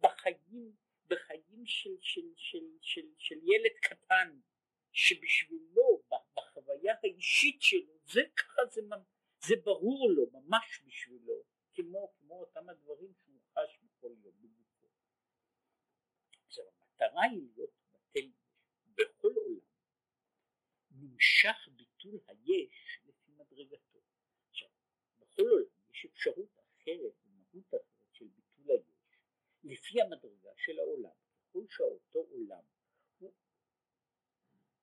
בחיים, 0.00 0.72
בחיים 1.06 1.66
של, 1.66 1.96
של, 2.00 2.32
של, 2.36 2.64
של, 2.80 3.06
של 3.18 3.34
ילד 3.34 3.76
קטן, 3.82 4.40
שבשבילו, 4.92 6.02
בחוויה 6.36 6.94
האישית 7.02 7.62
שלו, 7.62 7.98
זה 8.04 8.20
ככה 8.36 8.62
זה, 8.70 8.80
זה 9.46 9.54
ברור 9.64 10.10
לו, 10.10 10.30
ממש 10.32 10.82
בשבילו, 10.86 11.42
כמו, 11.74 12.12
כמו 12.18 12.40
אותם 12.40 12.68
הדברים 12.68 13.12
שהוא 13.14 13.40
חש 13.52 13.78
בכל 13.82 14.12
יום 14.24 14.34
בגופו. 14.40 14.86
המטרה 17.00 17.22
היא 17.22 17.48
להיות 17.54 17.79
בכל 19.00 19.28
עולם. 19.28 19.60
נמשך 20.90 21.68
ביטול 21.76 22.20
היש 22.26 23.00
לפי 23.04 23.32
מדרגתו. 23.32 23.98
עכשיו, 24.50 24.68
בכל 25.20 25.42
עולם 25.42 25.64
יש 25.90 26.04
אפשרות 26.04 26.58
אחרת 26.58 27.12
ומהות 27.24 27.68
אחרת 27.74 28.14
של 28.14 28.26
ביטול 28.28 28.70
היש 28.70 29.18
לפי 29.64 30.02
המדרגה 30.02 30.50
של 30.56 30.78
העולם. 30.78 31.10
ככל 31.50 31.64
שאותו 31.68 32.18
עולם 32.18 32.62
הוא 33.18 33.32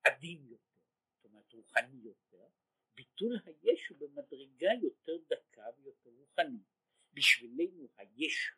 עדין 0.04 0.46
יותר, 0.46 0.80
זאת 1.14 1.24
אומרת 1.24 1.52
רוחני 1.52 1.96
יותר, 2.02 2.48
ביטול 2.94 3.36
היש 3.44 3.88
הוא 3.88 3.98
במדרגה 3.98 4.70
יותר 4.82 5.16
דקה 5.28 5.66
ויותר 5.76 6.10
רוחנית. 6.10 6.66
בשבילנו 7.12 7.88
היש 7.96 8.52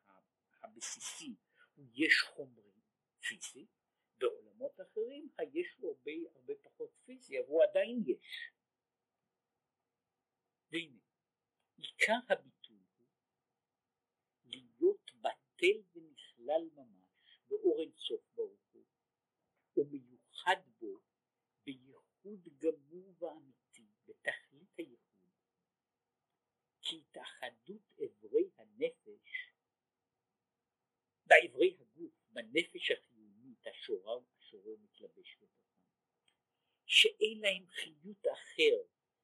הבסיסי 0.63 1.35
הוא 1.75 1.87
יש 1.95 2.21
חומרי 2.23 2.71
פיזי, 3.21 3.67
בעולמות 4.21 4.81
אחרים 4.81 5.29
היש 5.39 5.75
הוא 5.79 5.97
הרבה, 5.97 6.13
הרבה 6.35 6.55
פחות 6.63 6.91
פיזי, 7.05 7.39
אבל 7.39 7.49
הוא 7.49 7.63
עדיין 7.65 8.03
יש. 8.07 8.51
והנה, 10.71 11.01
עיקר 11.77 12.19
הביטוי 12.29 12.77
הוא 12.99 13.07
להיות 14.45 15.11
בטל 15.21 15.83
ונכלל 15.93 16.69
ממש 16.75 17.41
באור 17.49 17.81
אינסוף 17.81 18.21
ברוך 18.35 18.69
הוא, 18.73 18.85
ומיוחד 19.77 20.57
בו 20.81 21.01
בייחוד 21.65 22.49
גמור 22.59 23.15
ואמיתי, 23.19 23.87
בתכלית 24.07 24.79
הייחוד, 24.79 25.33
כי 26.83 27.01
התאחדות 27.01 27.93
אברי 27.93 28.51
הנפש, 28.57 29.53
באברי 31.27 31.77
הגוף, 31.81 32.13
בנפש 32.33 32.91
החיונית 32.91 33.10
השורה 33.81 34.15
השורה 34.39 34.77
מתלבש 34.81 35.37
בתוכם, 35.37 35.81
שאין 36.87 37.41
להם 37.41 37.67
חיות 37.69 38.27
אחר 38.33 38.77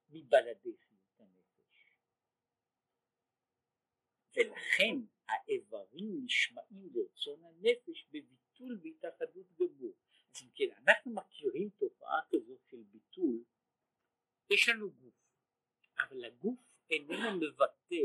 מבלדי 0.09 0.77
חיות 0.77 1.19
הנפש. 1.19 1.93
ולכן 4.37 4.97
האיברים 5.29 6.25
נשמעים 6.25 6.91
לרצון 6.95 7.45
הנפש 7.45 8.07
בביטול 8.11 8.81
והתאחדות 8.83 9.47
גמור. 9.55 9.95
אז 10.35 10.43
אם 10.43 10.49
כן, 10.55 10.69
אנחנו 10.79 11.15
מכירים 11.15 11.71
תופעה 11.71 12.21
כזאת 12.31 12.61
של 12.71 12.83
ביטול, 12.83 13.45
יש 14.51 14.69
לנו 14.69 14.91
גוף, 14.91 15.15
אבל 15.99 16.25
הגוף 16.25 16.61
איננו 16.91 17.41
מבטא 17.41 18.05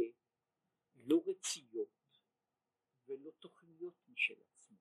לא 0.96 1.24
רציות 1.28 2.18
ולא 3.08 3.32
תוכניות 3.40 3.94
משל 4.08 4.42
עצמו. 4.42 4.78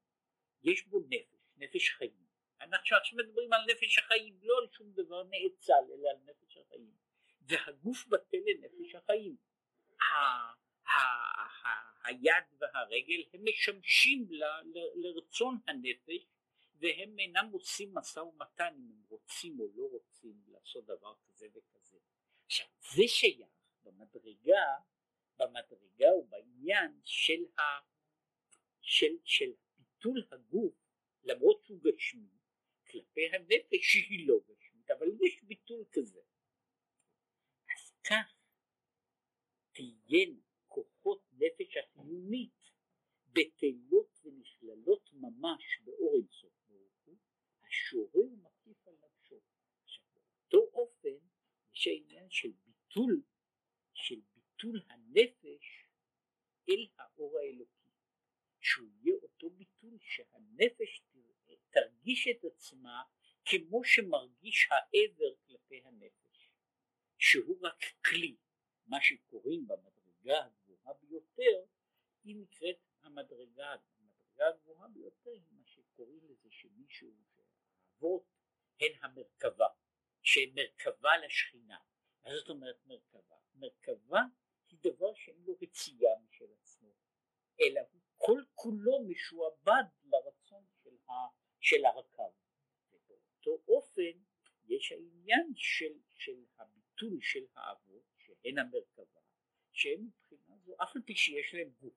יש 0.63 0.87
בו 0.87 1.01
נפש, 1.09 1.40
נפש 1.61 1.91
חיים. 1.91 2.31
אנחנו 2.61 2.97
עכשיו 2.97 3.19
מדברים 3.19 3.53
על 3.53 3.61
נפש 3.71 3.99
החיים, 3.99 4.39
לא 4.43 4.59
על 4.59 4.69
שום 4.73 4.93
דבר 4.93 5.23
נאצל, 5.23 5.93
אלא 5.93 6.11
על 6.11 6.17
נפש 6.25 6.57
החיים. 6.57 6.93
והגוף 7.41 8.07
בטל 8.07 8.39
לנפש 8.47 8.95
החיים. 8.95 9.37
היד 12.05 12.45
והרגל 12.59 13.23
הם 13.33 13.41
משמשים 13.45 14.29
לרצון 14.95 15.59
הנפש 15.67 16.27
והם 16.75 17.19
אינם 17.19 17.49
עושים 17.53 17.95
משא 17.95 18.21
ומתן 18.21 18.75
אם 18.79 18.91
הם 18.93 19.03
רוצים 19.09 19.61
או 19.61 19.67
לא 19.75 19.89
רוצים 19.93 20.43
לעשות 20.49 20.85
דבר 20.85 21.15
כזה 21.27 21.47
וכזה. 21.55 21.99
עכשיו 22.47 22.67
זה 22.95 23.03
שייך 23.07 23.49
במדרגה, 23.83 24.65
במדרגה 25.39 26.15
ובעניין 26.15 27.01
של, 27.05 27.45
ה, 27.59 27.63
של, 28.81 29.17
של 29.25 29.51
ביטול 29.79 30.27
הגוף 30.33 30.75
למרות 31.25 31.65
שהוא 31.65 31.81
גשמי 31.83 32.39
כלפי 32.91 33.29
הנפש 33.33 33.81
שהיא 33.81 34.29
לא 34.29 34.35
גשמית 34.49 34.91
אבל 34.91 35.09
יש 35.27 35.45
ביטול 35.45 35.85
כזה. 35.93 36.21
אז 37.75 37.93
כך 38.11 38.35
תהיינה 39.73 40.41
כוחות 40.69 41.25
נפש 41.33 41.77
החיונית 41.77 42.61
בטלות 43.33 44.21
ונכללות 44.25 45.11
ממש 45.13 45.63
באור 45.85 46.15
אינסוף 46.17 46.53
ברוך 46.69 47.05
הוא, 47.05 47.17
השורה 47.63 48.23
על 48.87 48.95
נפשו. 48.95 49.41
עכשיו 49.85 50.05
באותו 50.15 50.71
אופן 50.73 51.27
יש 51.75 51.87
העניין 51.87 52.31
של 52.31 52.53
ביטול, 52.65 53.23
של 53.95 54.21
ביטול 54.35 54.83
הנפש 54.89 55.87
אל 56.69 56.87
האור 56.99 57.39
האלוקי, 57.39 57.91
שהוא 58.61 58.89
יהיה 59.03 59.15
אותו 59.23 59.51
ביטול 59.51 59.99
שהנפש 60.01 61.03
תרגיש 61.71 62.29
את 62.29 62.45
עצמה 62.45 63.03
כמו 63.45 63.85
שמרגיש 63.85 64.69
העבר 64.71 65.35
כלפי 65.47 65.83
הנפש, 65.85 66.51
שהוא 67.19 67.59
רק 67.63 67.85
כלי, 68.05 68.37
מה 68.87 68.99
שקוראים 69.01 69.67
במדרגה 69.69 70.45
הגבוהה 70.45 70.95
ביותר, 70.95 71.65
היא 72.25 72.37
נקראת 72.37 72.77
המדרגה, 73.03 73.75
המדרגה 73.99 74.49
הגבוהה 74.49 74.89
ביותר 74.89 75.31
היא 75.31 75.43
מה 75.51 75.65
שקוראים 75.67 76.21
לזה 76.29 76.49
שמישהו, 76.51 77.11
שהאבות 77.37 78.25
הן 78.81 78.93
המרכבה, 79.03 79.67
שהן 80.23 80.51
מרכבה 80.55 81.11
לשכינה. 81.27 81.79
מה 82.25 82.31
זאת 82.35 82.49
אומרת 82.49 82.87
מרכבה? 82.87 83.37
מרכבה 83.55 84.21
היא 84.69 84.79
דבר 84.83 85.15
שאין 85.15 85.43
לו 85.43 85.57
רצייה 85.63 86.11
משל 86.25 86.53
עצמו, 86.61 86.89
אלא 87.61 87.81
הוא 87.93 88.01
כל 88.17 88.43
כולו 88.55 89.03
משועבד 89.09 89.85
לרצון 90.05 90.65
של, 90.83 90.97
ה, 91.09 91.13
של 91.61 91.85
הרכב. 91.85 92.33
ובאותו 92.93 93.63
אופן 93.69 94.19
יש 94.69 94.93
העניין 94.93 95.53
של, 95.57 95.99
של 96.09 96.45
הביטול 96.59 97.21
של 97.21 97.47
האבות, 97.55 98.03
שהן 98.19 98.59
המרכבה, 98.59 99.21
שהם 99.73 100.07
מבחינה 100.07 100.57
זו, 100.59 100.75
אף 100.83 100.97
על 100.97 101.03
פי 101.03 101.15
שיש 101.15 101.55
להם 101.55 101.71
גוף 101.81 101.95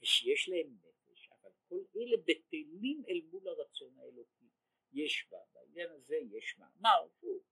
ושיש 0.00 0.48
להם 0.48 0.76
נפש, 0.82 1.28
אבל 1.32 1.50
כל 1.68 1.82
אלה 1.96 2.16
בטלים 2.24 3.02
אל 3.08 3.20
מול 3.30 3.48
הרצון 3.48 3.98
האלוקי. 3.98 4.48
יש 4.92 5.26
בה, 5.30 5.38
בעניין 5.52 5.90
הזה 5.90 6.16
יש 6.30 6.58
מאמר 6.58 7.08
שהוא 7.18 7.42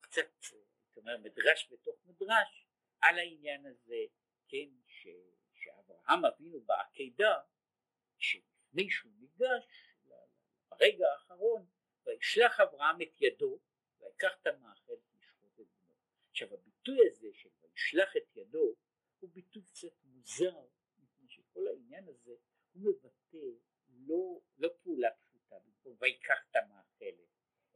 קצת, 0.00 0.22
הייתי 0.52 1.00
אומר, 1.00 1.18
מדרש 1.18 1.72
בתוך 1.72 1.96
מדרש, 2.06 2.66
על 3.00 3.18
העניין 3.18 3.66
הזה, 3.66 4.04
כן, 4.48 4.68
ש, 4.86 5.06
שאברהם 5.54 6.24
אבינו 6.24 6.60
בעקידה, 6.60 7.40
שלפני 8.76 8.90
שהוא 8.90 9.12
ניגש 9.18 9.94
ברגע 10.70 11.06
האחרון, 11.12 11.66
וישלח 12.06 12.60
אברהם 12.60 13.02
את 13.02 13.20
ידו, 13.20 13.58
ויקח 14.00 14.36
את 14.42 14.46
המאכל 14.46 14.92
לשחוט 15.16 15.60
את 15.60 15.66
בנו. 15.78 15.94
עכשיו 16.30 16.54
הביטוי 16.54 16.98
הזה 17.10 17.28
של 17.32 17.48
וישלח 17.62 18.16
את 18.16 18.36
ידו 18.36 18.74
הוא 19.20 19.30
ביטוי 19.32 19.62
קצת 19.62 20.02
מוזר 20.04 20.66
מפני 20.98 21.28
שכל 21.28 21.68
העניין 21.68 22.08
הזה 22.08 22.34
הוא 22.72 22.82
מבטא 22.82 23.46
לא, 23.88 24.40
לא 24.58 24.68
פעולה 24.82 25.08
פשוטה 25.20 25.58
במקום 25.58 25.96
ויקח 26.00 26.46
את 26.50 26.56
המאכלת 26.56 27.28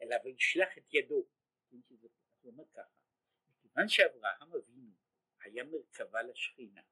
אלא 0.02 0.16
וישלח 0.24 0.78
את 0.78 0.94
ידו. 0.94 1.26
כן, 1.70 1.76
הוא 2.40 2.52
אומר 2.52 2.64
ככה. 2.72 3.00
מכיוון 3.50 3.88
שאברהם 3.88 4.52
אבינו 4.52 4.94
היה 5.40 5.64
מרכבה 5.64 6.22
לשכינה 6.22 6.82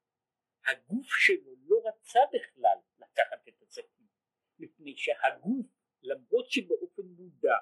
הגוף 0.65 1.07
שלו 1.07 1.55
לא 1.59 1.81
רצה 1.87 2.19
בכלל 2.33 2.77
לקחת 2.99 3.47
את 3.47 3.61
הסכין 3.61 3.98
מפני 4.59 4.97
שהגוף 4.97 5.65
למרות 6.03 6.51
שבאופן 6.51 7.01
מודע 7.01 7.57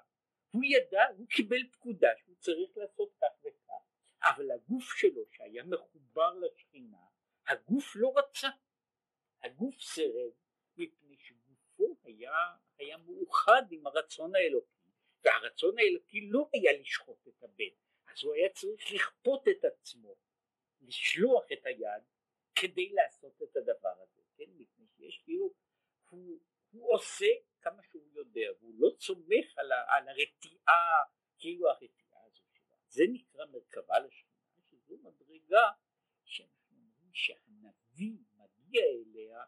הוא 0.52 0.64
ידע, 0.66 1.04
הוא 1.18 1.28
קיבל 1.28 1.68
פקודה 1.72 2.10
שהוא 2.18 2.36
צריך 2.40 2.78
לעשות 2.78 3.14
כך 3.22 3.28
וכך 3.44 3.74
אבל 4.22 4.52
הגוף 4.52 4.84
שלו 4.98 5.22
שהיה 5.32 5.64
מחובר 5.64 6.34
לשכינה 6.34 6.98
הגוף 7.48 7.96
לא 7.96 8.14
רצה. 8.18 8.48
הגוף 9.42 9.82
סירב 9.82 10.32
מפני 10.78 11.18
שגופו 11.18 11.98
היה, 12.04 12.32
היה 12.78 12.98
מאוחד 12.98 13.64
עם 13.72 13.88
הרצון 13.88 14.36
האלוקי 14.36 14.92
והרצון 15.24 15.76
האלוקי 15.80 16.30
לא 16.30 16.50
היה 16.54 16.72
לשחוט 16.80 17.28
את 17.28 17.44
הבן 17.44 17.76
אז 18.08 18.24
הוא 18.24 18.34
היה 18.34 18.50
צריך 18.50 18.92
לכפות 18.92 19.48
את 19.48 19.66
עצמו 19.66 20.16
לשלוח 20.82 21.44
את 21.54 21.66
היד 21.66 22.04
כדי 22.56 22.90
לעשות 22.90 23.42
את 23.44 23.56
הדבר 23.56 24.02
הזה 24.02 24.22
כן? 24.38 24.50
מפני 24.58 24.86
שיש 24.98 25.22
כאילו 25.24 25.54
הוא, 26.10 26.40
הוא 26.78 26.96
עושה 26.96 27.26
כמה 27.62 27.84
שהוא 27.84 28.10
יודע 28.13 28.50
והוא 28.60 28.76
לא 28.78 28.90
צומח 28.98 29.58
על, 29.58 29.72
ה, 29.72 29.96
על 29.96 30.10
הרתיעה 30.10 31.04
כאילו 31.38 31.70
הרתיעה 31.70 32.26
הזו 32.26 32.44
שלו. 32.54 32.78
זה 32.88 33.04
נקרא 33.13 33.46
מרכבה 33.46 34.00
לשכינה 34.00 34.62
שזו 34.70 34.98
מדרגה 34.98 35.72
שאנחנו 36.24 36.76
אומרים 36.76 37.13
שהנביא 37.13 38.18
מגיע 38.38 38.82
אליה 38.82 39.44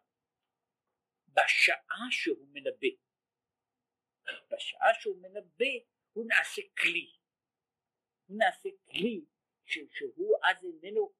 בשעה 1.28 2.08
שהוא 2.12 2.48
מנבא. 2.52 2.88
בשעה 4.52 4.94
שהוא 5.00 5.22
מנבא 5.22 5.86
הוא 6.14 6.26
נעשה 6.28 6.62
כלי. 6.82 7.12
הוא 8.26 8.38
נעשה 8.38 8.70
כלי 8.92 9.26
שהוא 9.66 10.38
אז 10.44 10.66
איננו 10.66 11.14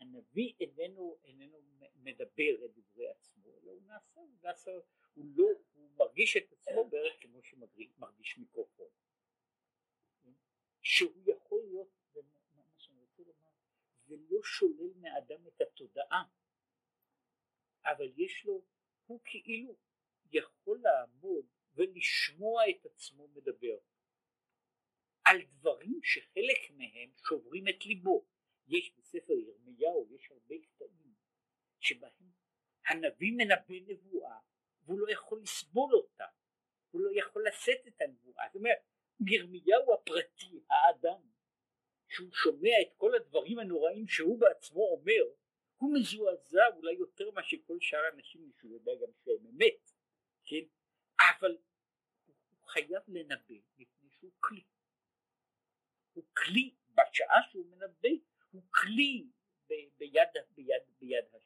הנביא 0.00 0.52
איננו, 0.60 1.18
איננו 1.24 1.62
מדבר 1.94 2.64
את 2.64 2.70
דברי 2.74 3.08
עצמו 3.08 3.56
אלא 3.56 3.70
הוא 3.70 3.82
נעשה, 3.86 4.20
הוא 4.20 4.30
נעשה, 4.42 4.70
הוא 5.16 5.24
לא, 5.36 5.44
הוא 5.74 5.90
מרגיש 5.96 6.36
את 6.36 6.52
עצמו 6.52 6.88
בערך 6.88 7.14
כמו 7.20 7.42
שמרגיש 7.42 8.38
מיקרופון. 8.38 8.88
שהוא 10.82 11.22
יכול 11.26 11.62
להיות, 11.62 11.88
זה 12.12 12.20
מה 12.54 12.62
שאני 12.78 13.00
רוצה 13.00 13.22
לומר, 13.22 13.50
זה 14.06 14.16
לא 14.30 14.42
שולל 14.44 14.92
מאדם 14.96 15.46
את 15.46 15.60
התודעה, 15.60 16.22
אבל 17.84 18.12
יש 18.16 18.44
לו, 18.44 18.62
הוא 19.06 19.20
כאילו 19.24 19.76
יכול 20.32 20.80
לעמוד 20.82 21.46
ולשמוע 21.74 22.62
את 22.70 22.86
עצמו 22.86 23.28
מדבר 23.28 23.78
על 25.24 25.42
דברים 25.42 26.00
שחלק 26.02 26.70
מהם 26.70 27.10
שוברים 27.28 27.68
את 27.68 27.86
ליבו. 27.86 28.24
יש 28.68 28.94
בספר 28.98 29.32
ירמיהו, 29.32 30.06
יש 30.10 30.30
הרבה 30.30 30.54
קטעים 30.58 31.14
שבהם 31.80 32.30
הנביא 32.86 33.32
מנבא 33.32 33.92
נבואה 33.92 34.38
והוא 34.86 35.00
לא 35.00 35.12
יכול 35.12 35.40
לסבול 35.42 35.94
אותה, 35.94 36.24
הוא 36.90 37.00
לא 37.00 37.10
יכול 37.14 37.46
לשאת 37.48 37.86
את 37.86 38.00
הנבואה. 38.00 38.44
זאת 38.46 38.56
אומרת, 38.56 38.78
ירמיהו 39.26 39.94
הפרטי, 39.94 40.60
האדם, 40.70 41.20
שהוא 42.08 42.32
שומע 42.32 42.80
את 42.82 42.92
כל 42.96 43.14
הדברים 43.14 43.58
הנוראים 43.58 44.08
שהוא 44.08 44.40
בעצמו 44.40 44.80
אומר, 44.80 45.22
הוא 45.76 45.94
מזועזע 45.94 46.66
אולי 46.76 46.92
יותר 46.92 47.30
מאשר 47.30 47.56
כל 47.66 47.76
שאר 47.80 48.04
האנשים 48.10 48.52
שהוא 48.58 48.72
יודע 48.72 48.92
גם 49.02 49.12
שהם 49.24 49.46
אמת, 49.46 49.90
כן? 50.44 50.64
אבל 51.18 51.56
הוא 52.50 52.68
חייב 52.68 53.02
לנבא 53.08 53.54
מפני 53.78 54.10
שהוא 54.10 54.32
כלי. 54.40 54.64
הוא 56.12 56.24
כלי 56.36 56.74
בשעה 56.90 57.40
שהוא 57.50 57.66
מנבא, 57.66 58.08
הוא 58.50 58.62
כלי 58.70 59.26
ב- 59.68 59.98
ביד, 59.98 60.28
ביד, 60.54 60.82
ביד 60.98 61.24
השם. 61.34 61.45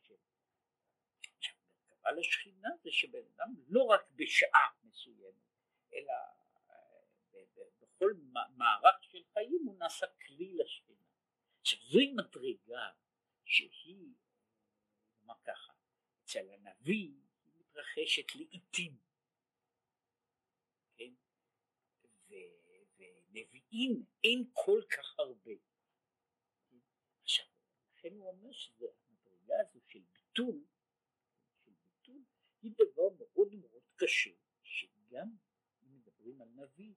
על 2.02 2.18
השכינה 2.18 2.68
זה 2.82 2.90
שבן 2.90 3.26
אדם 3.34 3.54
לא 3.68 3.82
רק 3.82 4.00
בשעה 4.16 4.68
מסוימת, 4.82 5.34
אלא 5.92 6.12
אה, 6.70 7.42
בכל 7.80 8.12
מערך 8.56 9.02
של 9.02 9.22
חיים 9.32 9.62
הוא 9.66 9.78
נעשה 9.78 10.06
כלי 10.26 10.54
לשכינה. 10.54 11.04
עכשיו 11.60 11.78
זוהי 11.82 12.12
מדרגה 12.12 12.90
שהיא, 13.44 14.14
נאמר 15.20 15.34
ככה, 15.44 15.72
אצל 16.24 16.50
הנביא 16.50 17.12
היא 17.44 17.52
מתרחשת 17.56 18.34
לעיתים, 18.34 18.98
כן? 20.96 21.12
ונביאים 22.98 24.04
אין 24.24 24.50
כל 24.52 24.82
כך 24.90 25.18
הרבה. 25.18 25.52
עכשיו, 27.22 27.46
לכן 27.94 28.14
הוא 28.14 28.28
אומר 28.28 28.52
שהמדרגה 28.52 29.54
הזו 29.60 29.80
של 29.86 29.98
ביטול, 29.98 30.20
של 30.30 30.60
ביטול, 30.60 30.69
היא 32.62 32.72
דבר 32.74 33.08
מאוד 33.18 33.54
מאוד 33.54 33.82
קשה, 33.96 34.30
שגם 34.62 35.28
אם 35.82 35.94
מדברים 35.94 36.42
על 36.42 36.48
נביא, 36.48 36.94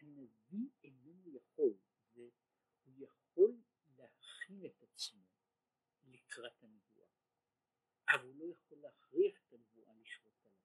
הנביא 0.00 0.68
איננו 0.84 1.36
יכול, 1.36 1.74
והוא 2.14 2.96
יכול 2.98 3.56
להכין 3.96 4.66
את 4.66 4.82
עצמו 4.82 5.26
לקראת 6.02 6.62
הנבואה, 6.62 7.08
אבל 8.08 8.26
הוא 8.26 8.36
לא 8.36 8.52
יכול 8.52 8.78
להכריח 8.78 9.40
את 9.46 9.52
הנבואה 9.52 9.94
לשרות 9.94 10.46
עליו. 10.46 10.58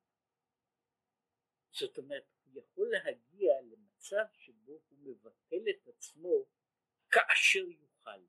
זאת 1.72 1.98
אומרת, 1.98 2.26
הוא 2.44 2.60
יכול 2.60 2.90
להגיע 2.92 3.62
למצב 3.62 4.26
שבו 4.34 4.72
הוא 4.90 5.00
מבטל 5.00 5.70
את 5.70 5.88
עצמו 5.88 6.46
כאשר 7.12 7.70
יוכל, 7.70 8.26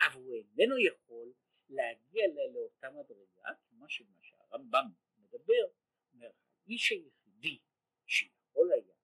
אבל 0.00 0.20
הוא 0.22 0.34
איננו 0.34 0.78
יכול 0.78 1.32
להגיע 1.68 2.22
לאותה 2.54 2.90
מדרגה, 2.90 3.50
כמו 3.68 3.88
שמה 3.88 4.22
שהרמב"ם 4.50 4.84
מדבר, 5.18 5.66
אומר, 6.12 6.30
האיש 6.66 6.90
היחידי 6.90 7.58
שיכול 8.06 8.72
היה 8.72 8.94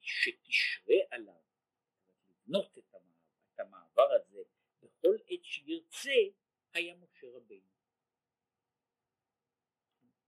שתשרה 0.00 0.96
עליו 1.10 1.40
לבנות 2.28 2.78
את 2.78 2.94
המעבר, 2.94 3.14
את 3.54 3.60
המעבר 3.60 4.08
הזה 4.12 4.42
בכל 4.82 5.16
עת 5.28 5.44
שירצה 5.44 6.10
היה 6.72 6.94
משה 6.94 7.26
רבינו. 7.30 7.66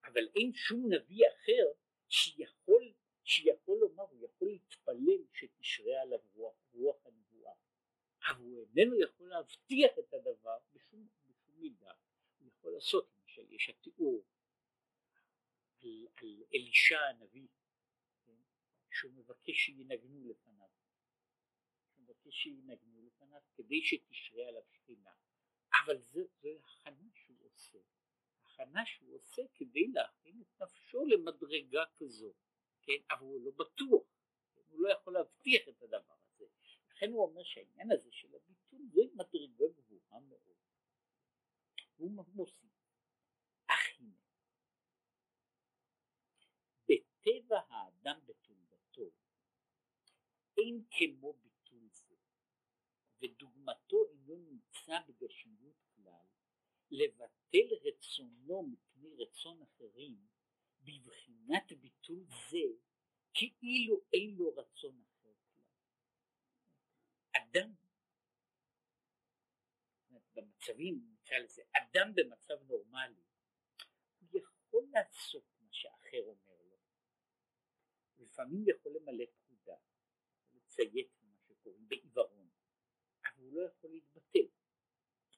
אבל 0.04 0.28
אין 0.36 0.52
שום 0.54 0.92
נביא 0.92 1.26
אחר 1.28 1.72
שיכול, 2.08 2.92
שיכול 3.24 3.78
לומר, 3.78 4.02
הוא 4.02 4.24
יכול 4.24 4.48
להתפלל 4.48 5.24
שתשרה 5.32 6.00
עליו 6.02 6.18
רוח, 6.34 6.54
רוח 6.72 7.06
הנבואה, 7.06 7.52
אבל 8.28 8.40
הוא 8.40 8.66
איננו 8.76 9.00
יכול 9.00 9.28
להבטיח 9.28 9.98
את 9.98 10.14
הדבר 10.14 10.58
בשום, 10.72 11.08
בשום 11.26 11.60
מידה, 11.60 11.92
הוא 12.38 12.48
יכול 12.48 12.72
לעשות, 12.72 13.10
למשל 13.18 13.52
יש 13.52 13.68
התיאור 13.68 14.24
על, 15.82 16.06
על 16.16 16.42
אלישע 16.54 16.98
הנביא 17.00 17.48
שהוא 18.90 19.12
מבקש 19.12 19.56
שינגנו 19.56 20.24
לפניו. 20.28 20.68
הוא 21.94 22.02
מבקש 22.02 22.34
שינגנו 22.34 23.02
לפניו 23.02 23.40
כדי 23.54 23.82
שתשרה 23.82 24.48
עליו 24.48 24.62
שכינה. 24.72 25.10
אבל 25.84 25.98
זו, 26.00 26.20
זו 26.40 26.48
הכנה 26.64 27.08
שהוא 27.14 27.50
עושה. 27.50 27.78
הכנה 28.42 28.86
שהוא 28.86 29.14
עושה 29.16 29.42
כדי 29.54 29.86
להכין 29.86 30.40
את 30.40 30.62
נפשו 30.62 31.04
למדרגה 31.06 31.84
כזו. 31.96 32.32
כן? 32.82 32.98
אבל 33.10 33.26
הוא 33.26 33.44
לא 33.44 33.50
בטוח. 33.50 34.06
כן? 34.54 34.60
הוא 34.68 34.80
לא 34.80 34.92
יכול 34.92 35.12
להבטיח 35.12 35.68
את 35.68 35.82
הדבר 35.82 36.14
הזה. 36.24 36.46
לכן 36.90 37.10
הוא 37.10 37.24
אומר 37.24 37.42
שהעניין 37.42 37.92
הזה 37.92 38.12
של 38.12 38.34
הביטול 38.34 38.80
זו 38.92 39.02
מדרגה 39.14 39.64
גבוהה 39.76 40.20
מאוד. 40.20 40.56
הוא 41.96 42.24
מוסיף. 42.34 42.68
אך 43.66 43.88
הנה. 43.98 44.18
בטבע 47.28 47.60
האדם 47.68 48.20
בתולדתו 48.26 49.10
אין 50.58 50.84
כמו 50.90 51.32
ביטול 51.32 51.88
זה, 51.92 52.14
ודוגמתו 53.20 53.96
אינו 54.10 54.36
נמצא 54.36 54.98
בגשמיות 55.08 55.76
כלל, 55.94 56.26
לבטל 56.90 57.74
רצונו 57.84 58.62
מפני 58.62 59.14
רצון 59.18 59.62
אחרים, 59.62 60.26
בבחינת 60.80 61.72
ביטול 61.80 62.24
זה, 62.50 62.66
כאילו 63.34 64.00
אין 64.12 64.34
לו 64.34 64.54
רצון 64.56 65.02
אחר 65.02 65.34
כלל. 65.52 65.64
אדם, 67.42 67.74
במצבים, 70.34 71.00
נקרא 71.12 71.38
לזה, 71.38 71.62
אדם 71.72 72.14
במצב 72.14 72.62
נורמלי, 72.62 73.22
הוא 74.20 74.40
יכול 74.40 74.88
לעשות 74.92 75.44
מה 75.60 75.68
שאחר 75.72 76.22
אומר. 76.22 76.47
לפעמים 78.38 78.64
יכול 78.68 78.92
למלא 78.92 79.24
פקודה, 79.24 79.76
לציית 80.54 81.10
מה 81.22 81.36
שקוראים 81.48 81.88
בעיוורון, 81.88 82.48
אבל 83.24 83.44
הוא 83.44 83.52
לא 83.52 83.66
יכול 83.66 83.90
להתבטל. 83.90 84.48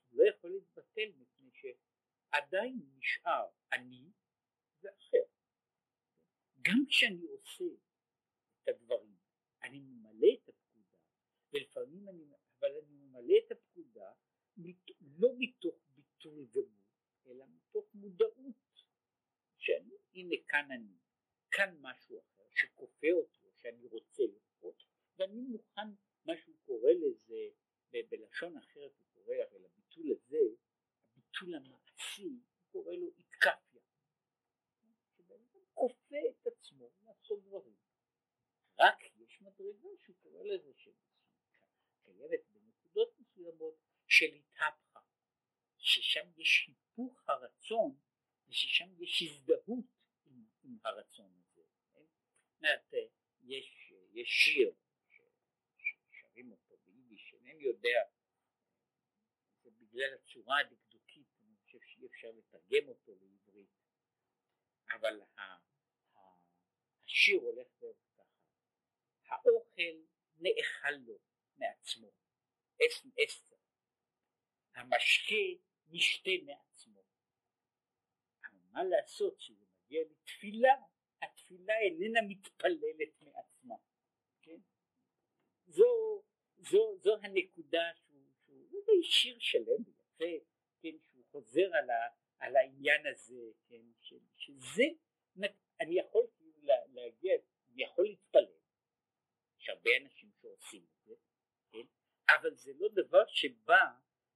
הוא 0.08 0.18
לא 0.18 0.30
יכול 0.30 0.50
להתבטל 0.50 1.12
מפני 1.16 1.50
שעדיין 1.52 2.80
נשאר 2.96 3.48
אני 3.72 4.12
ואחר. 4.82 5.24
גם 6.62 6.84
כשאני 6.88 7.26
עושה 7.26 7.64
את 8.62 8.68
הדברים, 8.68 9.16
אני 9.62 9.80
ממלא 9.80 10.28
את 10.42 10.48
הפקודה, 10.48 10.98
ולפעמים 11.52 12.08
אני, 12.08 12.24
אבל 12.58 12.68
אני 12.76 12.94
ממלא 12.94 13.34
את 13.46 13.52
הפקודה 13.52 14.12
לא 15.00 15.28
מתוך 15.38 15.74
ביטוי 15.94 16.46
גמור, 16.52 16.86
אלא 17.26 17.44
מתוך 17.48 17.94
מודעות 17.94 18.84
שאני, 19.58 19.94
הנה 20.14 20.36
כאן 20.48 20.68
אני, 20.70 21.09
כאן 21.50 21.76
משהו 21.80 22.20
אחר 22.20 22.42
שכופה 22.54 23.06
אותו, 23.12 23.48
שאני 23.56 23.86
רוצה 23.86 24.22
לכפות, 24.22 24.84
ואני 25.18 25.40
מוכן, 25.40 25.88
מה 26.24 26.32
שהוא 26.36 26.56
קורא 26.66 26.90
לזה, 26.90 27.48
בלשון 28.10 28.56
אחרת 28.56 28.92
הוא 28.98 29.06
קורא 29.14 29.34
הרי 29.34 29.58
לביטול 29.58 30.12
הזה, 30.12 30.38
הביטול 31.16 31.54
המעשי, 31.54 32.28
הוא 32.28 32.72
קורא 32.72 32.94
לו 32.94 33.10
איתקפיה. 33.18 33.82
שבן 35.16 35.42
כופה 35.74 36.16
את 36.30 36.46
עצמו 36.46 36.90
לעשות 37.02 37.42
דברים. 37.42 37.76
רק 38.78 38.98
יש 39.16 39.40
מדרגה 39.40 39.88
שהוא 40.04 40.16
קורא 40.22 40.42
לזה 40.42 40.72
שקיימת 40.74 42.40
בנקודות 42.52 43.20
מסוימות 43.20 43.74
של 44.06 44.34
התהפכה, 44.34 45.00
ששם 45.78 46.28
יש 46.36 46.68
היפוך 46.68 47.28
הרצון 47.28 47.98
וששם 48.48 49.02
יש 49.02 49.22
הזדהות 49.22 49.84
עם, 50.26 50.44
עם 50.62 50.78
הרצון? 50.84 51.39
אומרת, 52.60 52.94
יש, 53.42 53.92
יש 54.12 54.28
שיר 54.28 54.72
ששרים 55.78 56.50
אותו 56.50 56.76
ביידיש, 56.84 57.34
אינני 57.34 57.62
יודע, 57.62 58.02
זה 59.62 59.70
בגלל 59.70 60.14
הצורה 60.14 60.60
הדקדוקית, 60.60 61.26
אני 61.42 61.56
חושב 61.56 61.78
שאי 61.80 62.06
אפשר 62.06 62.30
לתרגם 62.30 62.88
אותו 62.88 63.12
לעברית, 63.20 63.70
אבל 64.90 65.20
השיר 67.04 67.40
הולך 67.40 67.68
דרך 67.80 67.96
ככה, 68.16 68.24
האוכל 69.26 70.02
נאכל 70.38 70.90
לו 70.90 71.18
מעצמו, 71.56 72.10
אסתר, 73.24 73.56
המשקה 74.74 75.62
נשתה 75.88 76.30
מעצמו, 76.46 77.02
אבל 78.42 78.58
מה 78.70 78.84
לעשות 78.84 79.40
שזה 79.40 79.64
מגיע 79.64 80.00
לתפילה, 80.10 80.70
התפילה 81.50 81.78
איננה 81.78 82.20
מתפללת 82.28 83.22
מעצמה, 83.22 83.74
כן? 84.42 84.58
זו, 85.66 86.22
זו, 86.58 86.98
זו 86.98 87.16
הנקודה 87.22 87.90
שהוא, 87.94 88.32
שהוא 88.46 88.82
זה 88.84 88.92
שיר 89.02 89.36
שלם 89.38 89.82
ויפה, 89.86 90.44
כן, 90.82 90.98
שהוא 91.02 91.24
חוזר 91.30 91.74
על, 91.74 91.90
ה, 91.90 92.08
על 92.38 92.56
העניין 92.56 93.06
הזה, 93.06 93.50
כן, 93.68 93.82
של, 94.00 94.18
שזה, 94.36 94.82
אני 95.80 95.98
יכול 95.98 96.26
כאילו 96.36 96.60
להגיע, 96.88 97.34
אני 97.72 97.82
יכול 97.82 98.04
להתפלל, 98.04 98.46
יש 99.58 99.68
הרבה 99.68 99.90
אנשים 100.02 100.30
שעושים 100.40 100.82
את 100.82 101.04
זה, 101.06 101.14
כן, 101.72 101.86
אבל 102.28 102.54
זה 102.54 102.72
לא 102.78 102.88
דבר 102.92 103.26
שבא, 103.26 103.84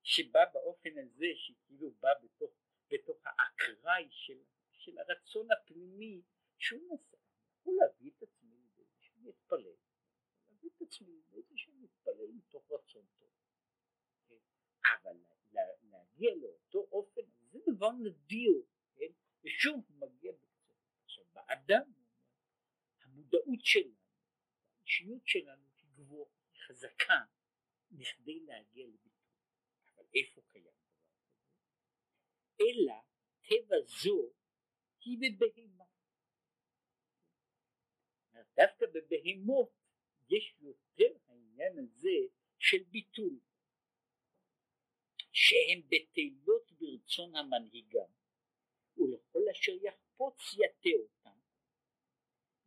שבא 0.02 0.44
באופן 0.52 0.98
הזה, 0.98 1.26
שכאילו 1.34 1.90
בא 1.90 2.12
בתוך, 2.22 2.50
בתוך 2.90 3.22
האקראי 3.24 4.08
של, 4.10 4.42
של 4.72 4.98
הרצון 4.98 5.48
הפנימי 5.52 6.22
שהוא 6.64 6.98
אני 6.98 7.50
יכול 7.60 7.74
להביא 7.80 8.10
את 8.10 8.22
עצמי 8.22 8.56
לידי 8.56 8.84
זה 8.84 9.00
שאני 9.00 9.30
אתפלל, 9.30 9.76
להביא 10.50 10.70
את 10.76 10.82
עצמי 10.82 11.22
לידי 11.30 11.56
שאני 11.56 11.84
אתפלל 11.84 12.32
מתוך 12.32 12.72
רצון 12.72 13.06
טוב, 13.18 13.30
כן, 14.28 14.38
אבל 14.84 15.16
להגיע 15.82 16.34
לאותו 16.34 16.78
אופן, 16.92 17.20
זה 17.50 17.58
דבר 17.74 17.92
נדיר, 17.92 18.62
כן? 18.94 19.12
ושוב 19.44 19.84
הוא 19.88 19.96
מגיע 19.96 20.32
בקצת. 20.32 20.74
עכשיו 21.04 21.24
באדם, 21.32 21.92
המודעות 23.02 23.64
שלנו, 23.64 23.94
האישיות 24.78 25.26
שלנו 25.26 25.66
היא 25.76 25.88
גבוהה, 25.94 26.30
היא 26.52 26.60
חזקה, 26.60 27.20
בכדי 27.90 28.40
להגיע 28.40 28.86
לביטוי. 28.86 29.10
אבל 29.94 30.04
איפה 30.14 30.40
קיים 30.52 30.64
דבר 30.64 31.00
כזה? 31.08 31.24
אלא 32.60 32.94
טבע 33.42 33.76
זו 34.02 34.32
היא 35.00 35.18
בבהמה. 35.18 35.94
דווקא 38.56 38.86
בבהמות 38.86 39.70
יש 40.28 40.54
יותר 40.60 41.18
העניין 41.26 41.78
הזה 41.78 42.18
של 42.58 42.82
ביטול. 42.90 43.40
שהן 45.32 45.82
בטלות 45.88 46.72
ברצון 46.72 47.23
המנהיגם 47.36 48.10
ולכל 48.96 49.42
אשר 49.52 49.72
יחפוץ 49.82 50.54
יטה 50.54 50.90
אותם 51.02 51.38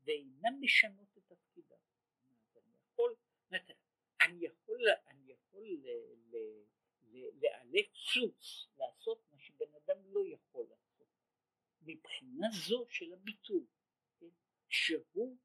ואינם 0.03 0.61
משנות 0.61 1.17
את 1.17 1.23
תפקידם. 1.27 1.77
אני 2.61 2.75
יכול, 2.85 3.15
אני 4.21 4.45
יכול, 4.45 4.89
אני 5.07 5.31
יכול 5.31 5.67
לאלף 7.13 7.93
סוס 7.95 8.69
לעשות 8.77 9.21
מה 9.31 9.39
שבן 9.39 9.73
אדם 9.75 9.97
לא 10.05 10.21
יכול 10.27 10.65
לעשות 10.69 11.07
מבחינה 11.81 12.47
זו 12.67 12.85
של 12.89 13.13
הביטול 13.13 13.65
כן? 14.19 14.29
שהוא 14.69 15.37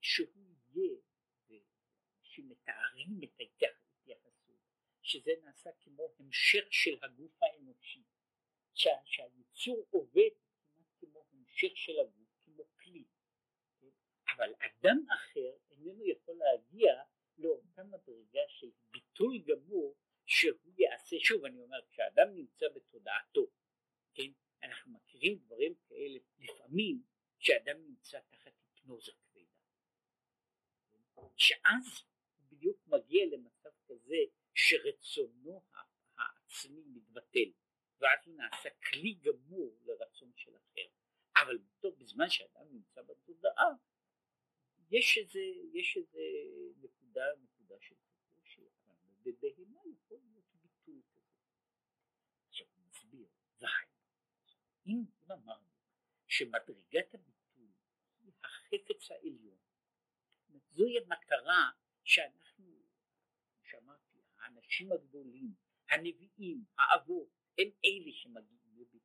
שהוא 0.00 0.54
יהיה 0.74 0.96
שמתארים 2.22 3.20
את 3.24 3.35
שזה 5.06 5.30
נעשה 5.42 5.70
כמו 5.80 6.14
המשך 6.18 6.66
של 6.70 6.98
הגוף 7.02 7.42
האנושי, 7.42 8.02
שה, 8.74 8.90
שהיצור 9.04 9.86
עובד 9.90 10.30
כמעט 10.44 10.86
כמו 11.00 11.24
המשך 11.32 11.76
של 11.76 12.00
הגוף, 12.00 12.28
כמו 12.44 12.64
כלי? 12.80 13.04
אבל 14.36 14.54
אדם 14.58 14.98
אחר 15.14 15.56
איננו 15.70 16.06
יכול 16.06 16.36
להגיע 16.36 17.02
לאותה 17.38 17.84
מדרגה 17.84 18.40
של 18.48 18.70
ביטול 18.90 19.38
גמור 19.38 19.96
שהוא 20.26 20.72
יעשה, 20.78 21.16
שוב 21.18 21.44
אני 21.44 21.60
אומר, 21.60 21.78
כשאדם 21.90 22.34
נמצא 22.34 22.66
בתודעתו, 22.74 23.46
כן, 24.14 24.30
אנחנו 24.62 24.92
מכירים 24.92 25.38
דברים 25.38 25.74
כאלה 25.88 26.18
לפעמים 26.38 27.02
כשאדם 27.38 27.76
נמצא 27.82 28.20
תחת 28.30 28.52
היפנוזה 28.60 29.12
כבדה, 29.12 29.44
כן? 30.90 31.22
שאז 31.36 32.04
בדיוק 32.50 32.86
מגיע 32.86 33.26
למצב 33.26 33.70
כזה 33.86 34.16
שרצונו 34.56 35.62
העצמי 36.18 36.82
מתבטל 36.86 37.50
ואז 37.98 38.18
הוא 38.26 38.36
נעשה 38.36 38.68
כלי 38.70 39.14
גמור 39.14 39.78
לרצון 39.84 40.32
של 40.36 40.56
אחר. 40.56 40.88
אבל 41.36 41.58
בתוך 41.58 41.98
בזמן 41.98 42.30
שאדם 42.30 42.66
נמצא 42.72 43.02
בתודעה 43.02 43.72
יש 44.90 45.18
איזה 45.18 45.40
יש 45.72 45.96
איזה 45.96 46.20
נקודה 46.76 47.24
נקודה 47.42 47.74
של 47.80 47.94
קושי 48.34 48.62
אבל 48.86 48.92
בבהמה 49.22 49.80
יכול 49.86 50.18
להיות 50.24 50.44
ביטוי 50.62 51.02
כזה. 51.14 51.34
עכשיו 52.48 52.66
הוא 52.66 52.84
מסביר 52.90 53.26
והי 53.60 53.86
אם, 54.86 55.04
אם 55.26 55.32
אמרנו 55.32 55.70
שמדרגת 56.26 57.14
הביטוי 57.14 57.68
היא 58.20 58.32
החפץ 58.44 59.10
העליון 59.10 59.58
זוהי 60.76 60.98
המטרה 60.98 61.70
שאנחנו 62.04 62.45
האנשים 64.76 64.92
הגדולים, 64.92 65.54
הנביאים, 65.90 66.64
האבות, 66.78 67.28
הם 67.58 67.68
אלה 67.84 68.12
שמגיעים 68.12 68.76
לביטוי. 68.76 69.00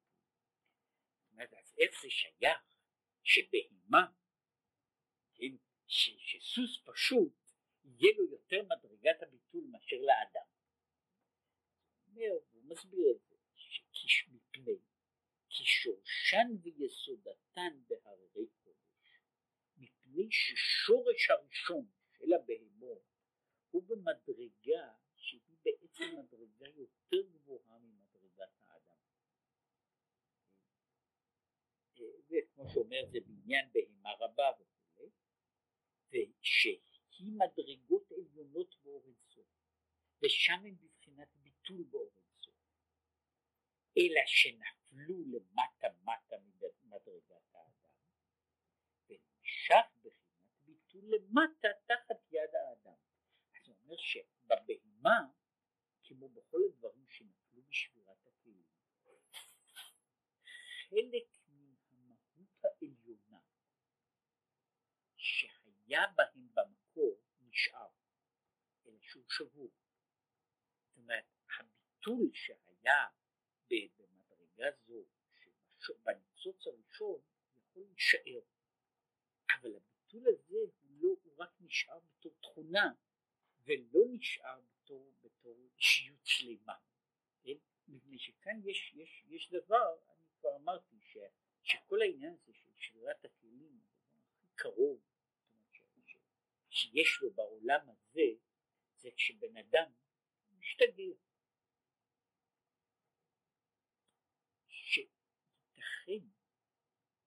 אז 1.39 1.75
איך 1.77 2.01
זה 2.01 2.10
שייך 2.10 2.62
שבהימה, 3.23 4.05
כן, 5.36 5.55
שסוס 5.88 6.84
פשוט 6.86 7.34
יהיה 7.84 8.13
לו 8.17 8.25
יותר 8.31 8.62
מדרגת 8.63 9.21
הביטול 9.21 9.63
מאשר 9.71 9.95
לאדם. 9.95 10.47
אומר, 12.07 12.31
הוא 12.51 12.63
מסביר 12.63 13.05
את 13.12 13.21
זה, 13.21 13.36
מפני 14.27 14.77
כי 15.49 15.65
שורשן 15.65 16.47
ויסודתן 16.62 17.84
בהררי 17.88 18.47
קודש, 18.63 19.19
מפני 19.77 20.27
ששורש 20.31 21.29
הראשון 21.29 21.86
של 22.17 22.34
הבהמות 22.34 23.03
הוא 23.71 23.84
במדרגה 23.88 24.93
בעצם 25.63 26.19
מדרגה 26.19 26.67
יותר 26.67 27.21
גבוהה 27.32 27.80
ממדרגת 27.80 28.50
האדם. 28.62 28.97
וכמו 32.30 32.69
שאומר 32.69 33.06
זה 33.12 33.19
בעניין 33.26 33.69
בהמה 33.74 34.13
רבה 34.19 34.52
וכולי, 34.60 35.10
ושהיא 36.10 37.32
מדרגות 37.34 38.12
עליונות 38.12 38.76
באור 38.84 39.06
אינסוף, 39.08 39.47
ושם 40.24 40.65
הם 40.65 40.76
בבחינת 40.82 41.36
ביטול 41.36 41.84
באור 41.84 42.12
אינסוף, 42.17 42.56
אלא 43.97 44.21
שנפלו 44.26 45.24
למטה 45.26 45.88
מטה 46.04 46.36
ממדרגת 46.39 47.54
האדם, 47.54 47.89
ונמשך 49.10 49.86
בחינת 50.04 50.56
ביטול 50.65 51.04
למטה 51.15 51.67
תחת 51.86 52.32
יד 52.32 52.56
האדם. 52.56 52.95
הוא 53.65 53.76
אומר 53.84 53.97
שבבהמה, 53.97 55.28
כמו 56.12 56.30
בכל 56.30 56.62
הדברים 56.69 57.08
שנפלו 57.10 57.62
בשבירת 57.69 58.28
הכלים, 58.28 58.63
חלק 60.89 61.28
מן 61.47 61.76
המהות 61.91 62.63
העליונה 62.63 63.39
שהיה 65.15 66.08
בהם 66.15 66.47
במקור 66.54 67.21
נשאר, 67.39 67.89
אלא 68.86 68.97
שהוא 69.02 69.24
שבור. 69.30 69.71
זאת 70.88 70.97
אומרת, 70.97 71.26
הביטול 71.60 72.32
שהיה 72.34 73.08
במדרגה 73.69 74.65
זו, 74.88 75.06
בניצוץ 76.04 76.67
הראשון, 76.67 77.21
יכול 77.58 77.84
להישאר, 77.84 78.41
אבל 79.60 79.76
הביטול 79.76 80.28
הזה 80.28 80.58
הוא, 80.58 80.71
לא, 80.89 81.15
הוא 81.24 81.34
רק 81.38 81.52
נשאר 81.60 82.00
בתור 82.00 82.34
תכונה 82.41 82.93
ולא 83.63 84.02
נשאר 84.13 84.62
בתור, 84.62 85.13
בתור 85.41 85.58
אישיות 85.77 86.25
שלמה, 86.25 86.75
כן? 87.43 87.58
מפני 87.88 88.19
שכאן 88.19 88.60
יש, 88.63 88.93
יש, 88.95 89.23
יש 89.27 89.49
דבר, 89.49 89.95
אני 90.10 90.27
כבר 90.39 90.56
אמרתי, 90.56 90.95
ש, 91.01 91.17
שכל 91.63 92.01
העניין 92.01 92.34
הזה 92.34 92.54
של 92.54 92.69
שבירת 92.77 93.25
הכלים, 93.25 93.80
הדבר 93.82 94.21
הכי 94.38 94.47
קרוב, 94.56 95.01
שיש 96.69 97.19
לו 97.21 97.34
בעולם 97.34 97.89
הזה, 97.89 98.21
זה 98.95 99.10
כשבן 99.15 99.58
אדם 99.58 99.91
משתגע. 100.58 101.13
שייתכן 104.67 106.27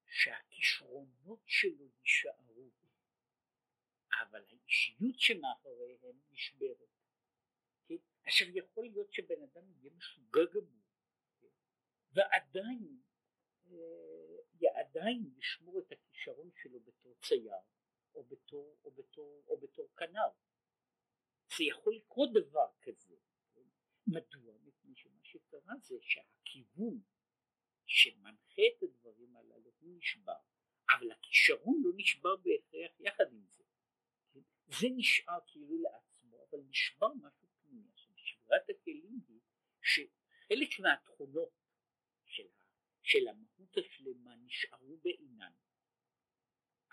שהכישרונות 0.06 1.42
שלו 1.46 1.88
יישארו 2.00 2.70
אבל 4.20 4.44
האישיות 4.48 5.18
שמאחוריהם 5.18 6.18
נשברת. 6.30 6.93
כן? 8.24 8.30
עכשיו 8.30 8.48
יכול 8.56 8.84
להיות 8.88 9.12
שבן 9.12 9.42
אדם 9.42 9.70
יהיה 9.70 9.90
משוגע 9.96 10.44
גמור, 10.54 10.84
כן? 11.40 11.46
ועדיין, 12.12 13.00
אה, 13.66 14.80
עדיין 14.80 15.30
ישמור 15.38 15.78
את 15.78 15.92
הכישרון 15.92 16.50
שלו 16.62 16.80
בתור 16.80 17.14
צייר, 17.22 17.54
או 18.14 18.24
בתור, 18.24 18.76
או 18.84 18.90
בתור, 18.90 19.44
או 19.46 19.60
בתור 19.60 19.88
כנר. 19.96 20.28
זה 21.56 21.64
יכול 21.64 21.96
לקרות 21.96 22.30
דבר 22.32 22.68
כזה. 22.82 23.16
כן? 23.54 23.62
מדוע? 24.06 24.58
מפני 24.64 24.94
שמה 24.94 25.20
שקרה 25.22 25.74
זה 25.82 25.96
שהכיוון 26.00 27.00
שמנחה 27.86 28.62
את 28.76 28.82
הדברים 28.82 29.36
הללו 29.36 29.70
הוא 29.80 29.96
נשבר, 29.96 30.38
אבל 30.90 31.10
הכישרון 31.10 31.82
לא 31.84 31.90
נשבר 31.96 32.36
בהכרח 32.36 33.00
יחד 33.00 33.32
עם 33.32 33.46
זה. 33.48 33.64
זה 34.66 34.86
נשאר 34.96 35.38
כאילו 35.46 35.78
לעצמו, 35.78 36.46
אבל 36.50 36.58
נשבר 36.68 37.14
משהו 37.14 37.43
שבירת 38.44 38.70
הכלים 38.70 39.20
היא 39.28 39.40
שחלק 39.82 40.80
מהתכונות 40.80 41.50
של 43.02 43.28
המהות 43.28 43.76
השלמה 43.76 44.36
נשארו 44.36 44.96
בעינן, 44.96 45.52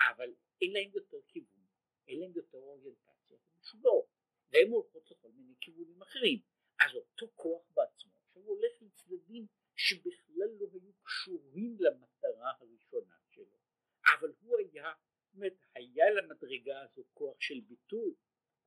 אבל 0.09 0.33
אין 0.61 0.73
להם 0.73 0.91
יותר 0.93 1.17
כיוון, 1.27 1.65
אין 2.07 2.19
להם 2.19 2.31
יותר 2.35 2.57
אוריינטציה, 2.57 3.37
והן 4.51 4.67
הולכות 4.71 5.11
לכל 5.11 5.31
מיני 5.31 5.53
כיוונים 5.61 6.01
אחרים. 6.01 6.39
אז 6.79 6.95
אותו 6.95 7.27
כוח 7.35 7.71
בעצמו 7.73 8.11
עכשיו 8.27 8.41
הולך 8.43 8.71
לצדדים 8.81 9.47
שבכלל 9.75 10.49
לא 10.59 10.67
היו 10.73 10.93
קשורים 11.03 11.77
למטרה 11.79 12.51
הראשונה 12.59 13.15
שלו, 13.29 13.57
אבל 14.13 14.33
הוא 14.41 14.57
היה, 14.57 14.93
זאת 15.25 15.35
אומרת, 15.35 15.53
היה 15.75 16.09
למדרגה 16.09 16.81
הזו 16.81 17.03
כוח 17.13 17.41
של 17.41 17.59
ביטול, 17.59 18.15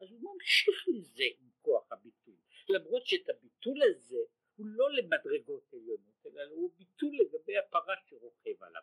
אז 0.00 0.10
הוא 0.10 0.34
ממשיך 0.34 0.84
לזה 0.88 1.24
עם 1.38 1.50
כוח 1.62 1.92
הביטול, 1.92 2.34
למרות 2.68 3.06
שאת 3.06 3.28
הביטול 3.28 3.82
הזה 3.82 4.18
הוא 4.56 4.66
לא 4.66 4.92
למדרגות 4.92 5.72
עליונות, 5.72 6.26
אלא 6.26 6.42
הוא 6.50 6.72
ביטול 6.76 7.18
לגבי 7.20 7.58
הפרש 7.58 7.98
שרוכב 8.10 8.62
עליו, 8.62 8.82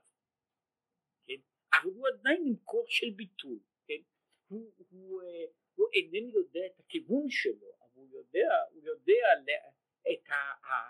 כן? 1.25 1.39
אבל 1.73 1.91
הוא 1.91 2.07
עדיין 2.07 2.43
עם 2.47 2.55
כוח 2.63 2.89
של 2.89 3.09
ביטול, 3.15 3.59
כן? 3.87 4.01
הוא, 4.47 4.73
הוא, 4.77 4.87
הוא, 4.89 5.21
אה, 5.21 5.45
הוא 5.75 5.87
איננו 5.93 6.29
יודע 6.29 6.65
את 6.65 6.79
הכיוון 6.79 7.29
שלו, 7.29 7.75
אבל 7.79 7.89
הוא 7.93 8.09
יודע, 8.09 8.49
הוא 8.71 8.83
יודע 8.83 9.25
את 10.11 10.23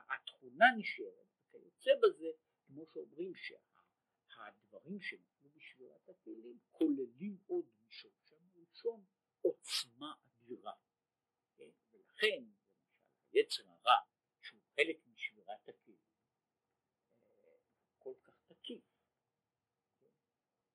התכונה 0.10 0.66
נשארת, 0.78 1.26
וכיוצא 1.54 1.92
בזה, 2.02 2.32
כמו 2.68 2.86
שאומרים 2.94 3.34
שהדברים 3.36 5.02
שנתנו 5.02 5.50
בשבירת 5.50 6.10
הכלים 6.10 6.58
כוללים 6.72 7.38
עוד 7.48 7.66
מישור 7.84 8.12
שם 8.26 8.36
ראשון 8.56 9.04
עוצמה 9.42 10.14
אדירה, 10.26 10.74
כן? 11.58 11.70
ולכן 11.92 12.44
למשל 12.44 12.72
היצר 13.34 13.64
הרע 13.68 14.00
שהוא 14.42 14.62
חלק 14.76 14.98
משבירת 15.08 15.70
הכלים 15.70 15.98
אה, 17.22 17.58
כל 17.98 18.14
כך 18.24 18.34
תקיף, 18.48 18.84
כן? 20.02 20.08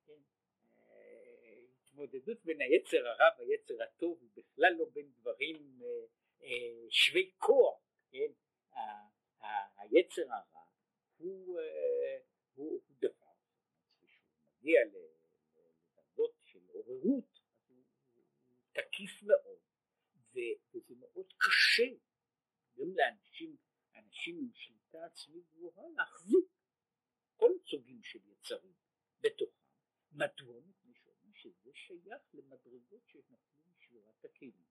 כן? 0.07 0.21
אה, 0.79 1.61
התמודדות 1.83 2.45
בין 2.45 2.61
היצר 2.61 3.09
הרע 3.09 3.39
והיצר 3.39 3.83
הטוב 3.83 4.19
הוא 4.21 4.31
בכלל 4.37 4.73
לא 4.79 4.85
בין 4.93 5.13
דברים 5.13 5.81
אה, 6.43 6.91
שווי 6.91 7.31
כוח, 7.39 7.81
כן? 8.11 8.33
היצר 9.77 10.33
הרע 10.33 10.65
הוא, 11.17 11.61
הוא, 12.55 12.83
הוא 12.87 12.97
דבר, 12.99 13.33
כשהוא 14.03 14.29
מגיע 14.45 14.81
לדרגות 14.85 16.35
של 16.41 16.67
עוררות 16.69 17.41
תקיף 18.73 19.23
מאוד 19.23 19.59
וזה 20.73 20.95
מאוד 20.95 21.33
קשה 21.39 21.97
גם 22.77 22.97
לאנשים 22.97 23.57
אנשים 23.95 24.39
עם 24.39 24.51
שליטה 24.55 25.05
עצמית 25.05 25.45
גבוהה 25.53 25.89
להחזיק 25.97 26.49
כל 27.37 27.51
סוגים 27.71 28.03
של 28.03 28.19
יצרים 28.29 28.75
בתוכם 29.21 29.67
מדוע? 30.13 30.61
מפני 30.61 30.95
שאומרים 30.95 31.35
שזה 31.35 31.71
שייך 31.75 32.23
למדרגות 32.35 33.03
שנפלו 33.09 33.65
משבירת 33.77 34.25
הכלים 34.25 34.65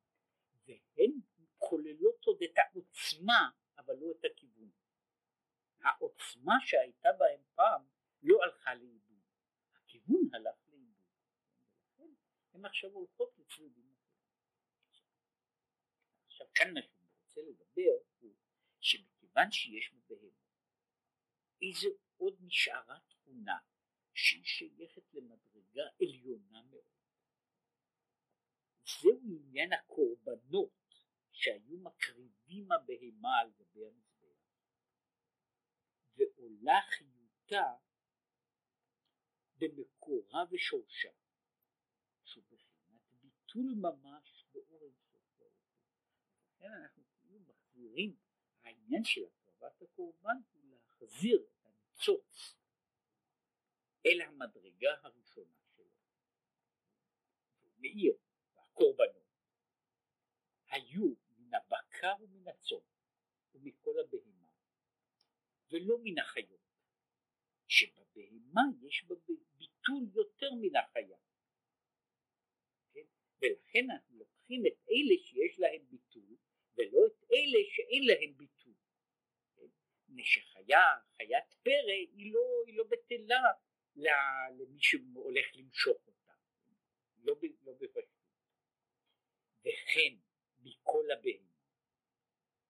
והן 0.68 1.12
כוללות 1.58 2.26
עוד 2.26 2.44
את 2.44 2.58
העוצמה 2.58 3.50
אבל 3.78 3.96
לא 3.96 4.12
את 4.12 4.26
הכיוון 4.26 4.70
העוצמה 6.46 6.66
שהייתה 6.66 7.10
בהם 7.20 7.42
פעם 7.56 7.86
לא 8.22 8.44
הלכה 8.44 8.76
לאיבוד. 8.76 9.20
הכיוון 9.76 10.30
הלך 10.34 10.56
לאיבוד. 10.68 10.96
ולכן 11.98 12.14
הן 12.54 12.66
עכשיו 12.66 12.92
הולכות 12.92 13.38
לצדדים 13.38 13.96
עכשיו 16.26 16.48
כאן 16.56 16.74
מה 16.74 16.82
שאני 16.82 17.10
רוצה 17.24 17.42
לדבר 17.42 17.98
הוא 18.20 18.36
שמכיוון 18.80 19.52
שיש 19.52 19.94
בבהמה 19.94 20.46
איזה 21.62 21.88
עוד 22.18 22.38
נשארה 22.42 23.00
תכונה 23.10 23.58
שהיא 24.14 24.46
שייכת 24.46 25.14
למדרגה 25.14 25.84
עליונה 26.02 26.64
מאוד. 26.64 26.84
זהו 29.02 29.20
עניין 29.24 29.74
הקורבנות 29.74 30.70
שהיו 31.32 31.78
מקריבים 31.78 32.72
הבהמה 32.72 33.40
על 33.40 33.52
גבי 33.52 33.86
המזבח 33.86 34.15
ועולה 36.18 36.80
חיותה 36.90 37.74
במקורה 39.58 40.44
ושורשה 40.52 41.12
שהוא 42.24 42.44
ביטול 43.22 43.74
ממש 43.76 44.46
באור 44.54 44.84
אינסוף 44.84 45.16
לכן 46.66 46.74
אנחנו 46.82 47.04
כאילו 47.20 47.40
מחזירים 47.40 48.16
העניין 48.64 49.04
של 49.04 49.22
הקרבת 49.26 49.82
הקורבן 49.82 50.38
הוא 50.54 50.64
להחזיר 50.66 51.44
את 51.44 51.66
הניצוץ 51.66 52.56
אל 54.06 54.22
המדרגה 54.22 54.90
הראשונה 55.04 55.56
שלו. 55.76 55.86
מאיר 57.78 58.18
והקורבנות 58.56 59.26
היו 60.70 61.16
מן 61.38 61.54
הבקר 61.54 62.14
ומן 62.20 62.48
הצאן 62.48 62.78
ומכל 63.54 63.96
הבהמה 64.00 64.35
ולא 65.72 65.98
מן 66.04 66.20
החיות. 66.20 66.66
שבבהמה 67.68 68.62
יש 68.82 69.04
בה 69.08 69.16
ביטול 69.58 70.04
יותר 70.14 70.50
מן 70.62 70.76
החיה. 70.76 71.18
כן? 72.94 73.06
ולכן 73.42 73.92
אנחנו 73.92 74.18
לוקחים 74.18 74.66
את 74.66 74.78
אלה 74.90 75.16
שיש 75.24 75.60
להם 75.60 75.86
ביטול 75.90 76.38
ולא 76.78 77.08
את 77.08 77.24
אלה 77.32 77.60
שאין 77.70 78.04
להם 78.08 78.38
ביטול. 78.38 78.74
כן? 79.56 80.24
שחיה, 80.24 80.80
חיית 81.18 81.54
פרא 81.64 81.92
היא 81.92 82.34
לא, 82.34 82.64
היא 82.68 82.78
לא 82.78 82.84
בטלה 82.84 83.42
למי 84.58 84.80
שהולך 84.80 85.46
למשוך 85.56 85.98
אותה. 86.08 86.34
לא, 87.18 87.36
לא 87.64 87.74
בפשטות. 87.74 88.26
וכן 89.62 90.16
מכל 90.60 91.12
הבהמה. 91.12 91.56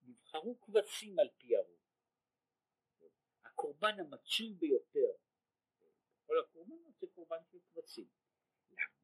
נבחרו 0.02 0.60
כבשים 0.60 1.18
על 1.18 1.28
פי 1.38 1.56
הרוב 1.56 1.75
הקורבן 3.56 4.00
המצוי 4.00 4.52
ביותר 4.52 5.12
כל 6.26 6.38
הקורבנות 6.38 6.98
זה 7.00 7.06
קורבן 7.14 7.44
של 7.52 7.58
כבשים 7.72 8.08
למה? 8.70 8.96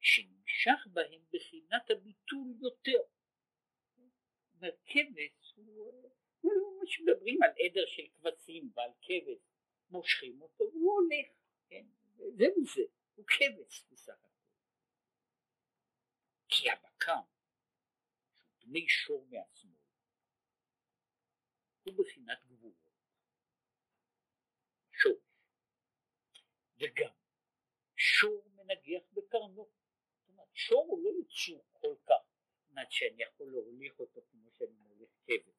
שנמשך 0.00 0.86
בהם 0.92 1.22
בחינת 1.32 1.90
הביטול 1.90 2.54
יותר 2.60 3.02
אומר 4.54 4.70
כבש 4.84 5.54
הוא 5.56 6.84
מדברים 7.00 7.42
על 7.42 7.50
עדר 7.50 7.86
של 7.86 8.02
כבשים 8.14 8.72
ועל 8.74 8.90
כבש 9.02 9.42
מושכים 9.90 10.42
אותו 10.42 10.64
והוא 10.64 10.92
הולך 10.92 11.26
כן? 11.68 11.86
זה 12.36 12.46
הוא 13.14 13.26
כבש 13.26 13.84
בסך 13.90 14.24
הכל 14.24 14.28
כי 16.48 16.70
הבקר 16.70 17.20
שהוא 18.32 18.70
בני 18.70 18.88
שור 18.88 19.26
מהשמאל 19.30 19.74
הוא 21.84 21.94
בחינת 22.04 22.44
גבורות 22.46 22.80
שור 25.02 25.20
וגם 26.80 27.12
שור 27.96 28.48
מנגח 28.54 29.02
בקרנו. 29.12 29.70
זאת 30.16 30.28
אומרת 30.28 30.48
שור 30.54 30.86
הוא 30.88 31.04
לא 31.04 31.10
יצור 31.20 31.64
כל 31.72 31.94
כך 32.06 32.30
זאת 32.70 32.90
שאני 32.90 33.22
יכול 33.22 33.50
להוליך 33.50 34.00
אותו 34.00 34.20
כמו 34.30 34.50
שאני 34.52 34.76
מוליך 34.76 35.10
כבש. 35.24 35.54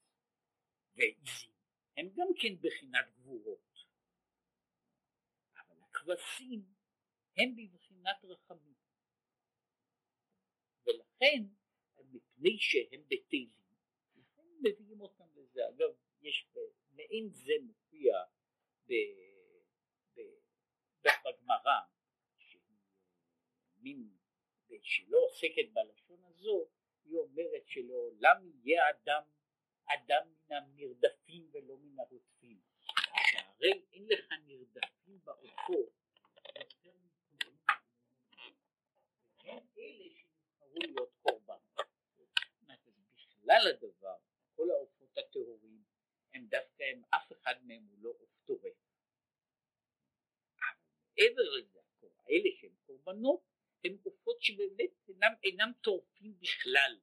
ועיזים 0.95 1.51
הם 1.97 2.09
גם 2.15 2.27
כן 2.41 2.55
בחינת 2.61 3.05
גבורות. 3.15 3.85
אבל 5.57 5.77
הכבשים 5.81 6.65
הם 7.37 7.55
בבחינת 7.55 8.17
רחמים. 8.23 8.75
ולכן 10.85 11.43
מפני 11.97 12.57
שהם 12.59 13.03
בטלים 13.07 13.49
לכן 14.15 14.43
מביאים 14.59 15.01
אותם 15.01 15.25
לזה. 15.35 15.69
אגב 15.69 15.95
יש 16.21 16.47
מעין 16.91 17.29
זה 17.29 17.53
מופיע 17.61 18.15
בגמרא 18.85 19.30
מין 23.77 24.09
שלא 24.81 25.17
עוסקת 25.25 25.73
בלשון 25.73 26.23
הזו 26.23 26.67
היא 27.03 27.15
אומרת 27.17 27.67
שלעולם 27.67 28.51
יהיה 28.63 28.89
אדם 28.89 29.21
אדם 29.85 30.27
מן 30.27 30.55
הנרדפים 30.55 31.49
ולא 31.51 31.77
מן 31.77 31.99
הרודפים. 31.99 32.61
שהרי 33.31 33.85
אין 33.93 34.07
לך 34.07 34.25
נרדפים 34.45 35.19
בעופות 35.23 35.93
יותר 36.59 36.91
והם 39.43 39.67
אלה 39.77 40.09
שנבחרו 40.09 40.75
להיות 40.75 41.13
קורבן. 41.21 41.57
בכלל 43.15 43.67
הדבר 43.67 44.17
כל 44.55 44.69
העופות 44.71 45.17
הטהורים 45.17 45.83
הם 46.33 46.47
דווקא 46.47 46.83
הם 46.83 47.01
אף 47.09 47.31
אחד 47.31 47.55
מהם 47.63 47.83
הוא 47.83 47.97
לא 48.01 48.09
עוף 48.09 48.29
מעבר 51.21 51.49
לזה 51.49 51.79
האלה 52.31 52.49
שהם 52.59 52.75
קורבנות 52.85 53.41
הם 53.83 53.97
עופות 54.03 54.41
שבאמת 54.41 54.91
אינם, 55.07 55.33
אינם 55.43 55.71
טורפים 55.81 56.39
בכלל, 56.39 56.99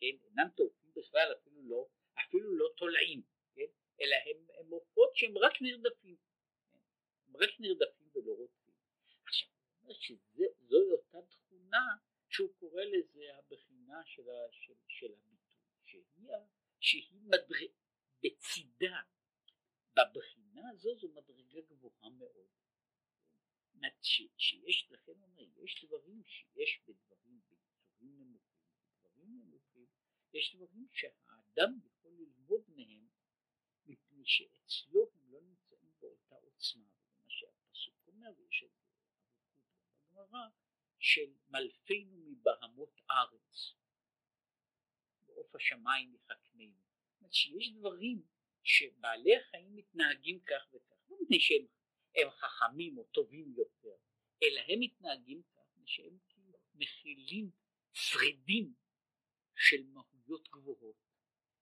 כן? 0.00 0.16
אינם 0.24 0.48
טורפים 0.56 0.90
בכלל 0.96 1.32
אפילו 1.32 1.62
לא, 1.62 1.88
אפילו 2.26 2.52
לא 2.52 2.68
תולעים, 2.76 3.22
כן? 3.54 3.66
אלא 4.00 4.16
הם, 4.26 4.46
הם 4.58 4.70
עופות 4.70 5.16
שהם 5.16 5.38
רק 5.38 5.62
נרדפים. 5.62 6.16
כן? 6.72 6.78
רק 7.34 7.50
נרדפים 7.60 8.08
ולא 8.14 8.32
רוצים. 8.32 8.74
עכשיו, 9.24 9.48
שזוהי 9.94 10.90
אותה 10.92 11.18
תכונה 11.30 11.96
שהוא 12.28 12.54
קורא 12.58 12.82
לזה 12.82 13.36
הבחינה 13.36 14.02
של, 14.04 14.22
של, 14.50 14.72
של 14.88 15.12
הביטוי, 15.12 15.56
שהיא, 15.84 16.28
שהיא 16.80 17.20
מדרג, 17.22 17.70
בצידה, 18.22 19.00
בבחינה 19.96 20.70
הזו 20.70 20.96
זו 20.96 21.08
מדרגה 21.08 21.60
גבוהה 21.60 22.10
מאוד. 22.10 22.61
ש, 24.02 24.22
שיש, 24.36 24.88
לכן 24.90 25.12
אומר, 25.22 25.42
יש 25.64 25.84
דברים 25.84 26.22
שיש 26.24 26.80
בדברים, 26.86 27.40
ביצורים 27.48 28.18
נמוכים, 28.18 28.64
בדברים 28.88 29.38
נמוכים, 29.38 29.86
יש 30.34 30.56
דברים 30.56 30.88
שהאדם 30.92 31.78
יכול 31.84 32.12
ללמוד 32.12 32.64
מהם 32.68 33.08
מפני 33.86 34.22
שאצלו 34.24 35.10
הם 35.14 35.32
לא 35.32 35.40
נמצאים 35.40 35.92
באותה 36.00 36.34
עוצמה, 36.34 36.88
וזה 37.06 37.24
שהפסוק 37.28 37.94
אומר, 38.06 38.30
ויש 38.38 38.64
את 38.64 38.70
בגמרא, 40.12 40.48
של 40.98 41.34
מלפינו 41.48 42.16
מבהמות 42.16 43.00
ארץ, 43.10 43.74
בעוף 45.26 45.54
השמיים 45.54 46.14
יחכמנו. 46.14 46.76
זאת 47.08 47.18
אומרת 47.20 47.32
שיש 47.32 47.72
דברים 47.72 48.22
שבעלי 48.62 49.36
החיים 49.36 49.76
מתנהגים 49.76 50.40
כך 50.40 50.74
וכך, 50.74 51.10
לא 51.10 51.16
מפני 51.22 51.40
שהם 51.40 51.66
הם 52.14 52.30
חכמים 52.30 52.98
או 52.98 53.04
טובים 53.04 53.54
יותר, 53.56 53.96
אלא 54.42 54.60
הם 54.68 54.80
מתנהגים 54.80 55.42
כך 55.42 55.62
שהם 55.92 56.18
כאילו 56.28 56.58
מכילים 56.74 57.50
שרידים 57.92 58.74
של 59.56 59.86
מהויות 59.86 60.48
גבוהות, 60.48 60.96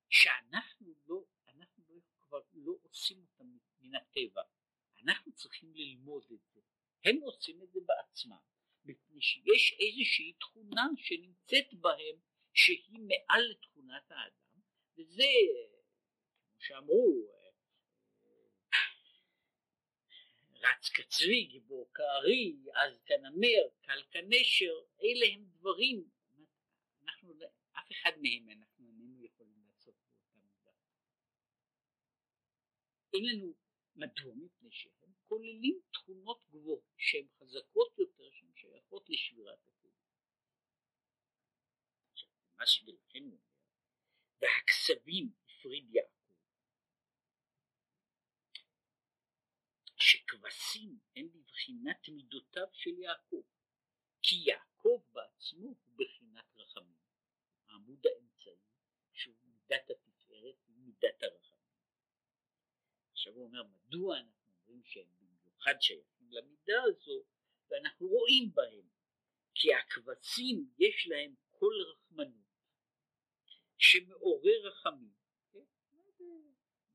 שאנחנו 0.08 0.94
לא, 1.06 1.24
אנחנו 1.48 1.84
לא, 1.88 2.00
כבר 2.20 2.40
לא 2.52 2.72
עושים 2.82 3.22
אותם 3.22 3.56
מן 3.80 3.94
הטבע, 3.94 4.42
אנחנו 5.04 5.32
צריכים 5.32 5.74
ללמוד 5.74 6.24
את 6.32 6.40
זה, 6.52 6.60
הם 7.04 7.16
עושים 7.16 7.62
את 7.62 7.72
זה 7.72 7.80
בעצמם, 7.86 8.36
מפני 8.84 9.22
שיש 9.22 9.76
איזושהי 9.80 10.32
תכונה 10.32 10.82
שנמצאת 10.96 11.74
בהם 11.74 12.16
שהיא 12.54 13.00
מעל 13.00 13.42
לתכונת 13.50 14.10
האדם, 14.10 14.60
וזה, 14.96 15.24
כמו 16.48 16.60
שאמרו, 16.60 17.39
רץ 20.62 20.88
כצבי, 20.94 21.44
גיבור 21.44 21.90
כארי, 21.94 22.56
אז 22.74 23.00
כנמר, 23.06 23.62
קל 23.82 24.02
כנשר, 24.10 24.74
אלה 25.02 25.34
הם 25.34 25.44
דברים, 25.44 26.08
אנחנו, 27.02 27.34
אף 27.72 27.92
אחד 27.92 28.10
מהם 28.22 28.50
אנחנו 28.50 28.86
איננו 28.86 29.24
יכולים 29.24 29.62
לעשות 29.66 29.94
באותה 29.94 30.36
מידה. 30.36 30.72
אין 33.12 33.24
לנו, 33.24 33.54
מדוע? 33.94 34.34
מפני 34.34 34.70
שהם 34.70 35.12
כוללים 35.28 35.80
תכונות 35.92 36.44
גבוהות 36.48 36.84
שהן 36.96 37.26
חזקות 37.38 37.98
יותר, 37.98 38.30
שהן 38.30 38.52
שייכות 38.54 39.10
לשבירת 39.10 39.58
הכלים. 39.66 39.94
עכשיו, 42.12 42.28
מה 42.56 42.66
שבלכן 42.66 43.24
אומר, 43.24 43.36
והכסבים 44.40 45.32
הפריד 45.44 45.94
יעקב 45.94 46.19
שכבשים 50.50 50.98
הם 51.16 51.28
בבחינת 51.32 52.08
מידותיו 52.08 52.66
של 52.72 52.98
יעקב, 52.98 53.42
כי 54.22 54.36
יעקב 54.36 55.02
בעצמו 55.12 55.66
הוא 55.66 55.96
בחינת 55.96 56.56
רחמים. 56.56 57.00
העמוד 57.68 58.06
האמצעי 58.06 58.56
שהוא 59.12 59.36
מידת 59.42 59.90
התפארת 59.90 60.56
ומידת 60.68 61.22
הרחמים. 61.22 61.60
עכשיו 63.12 63.32
הוא 63.32 63.44
אומר 63.44 63.62
מדוע 63.62 64.18
אנחנו 64.18 64.52
אומרים 64.52 64.84
שהם 64.84 65.06
במיוחד 65.20 65.74
שייכים 65.80 66.30
למידה 66.30 66.82
הזו 66.82 67.24
ואנחנו 67.70 68.08
רואים 68.08 68.54
בהם 68.54 68.88
כי 69.54 69.74
הכבשים 69.74 70.70
יש 70.78 71.06
להם 71.06 71.34
כל 71.50 71.72
רחמנות 71.90 72.50
שמעורר 73.78 74.68
רחמים. 74.68 75.14
כן? 75.52 75.64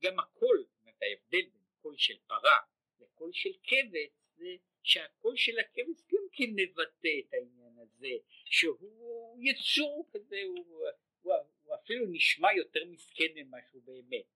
גם 0.02 0.20
הקול, 0.20 0.64
זאת 0.68 0.80
אומרת 0.80 1.02
ההבדל 1.02 1.50
בין 1.52 1.64
קול 1.82 1.96
של 1.98 2.18
פרה 2.26 2.75
הקול 3.16 3.32
של 3.32 3.50
כבש 3.62 4.10
זה 4.36 4.56
שהקול 4.82 5.36
של 5.36 5.58
הכבש 5.58 6.02
גם 6.12 6.26
כן 6.32 6.50
מבטא 6.56 7.08
את 7.18 7.32
העניין 7.32 7.78
הזה 7.78 8.16
שהוא 8.44 9.38
יצור 9.40 10.08
כזה 10.12 10.42
הוא, 10.46 10.88
הוא, 11.22 11.34
הוא 11.62 11.74
אפילו 11.74 12.06
נשמע 12.08 12.48
יותר 12.56 12.84
מסכן 12.84 13.32
ממה 13.34 13.58
שהוא 13.70 13.82
באמת 13.82 14.26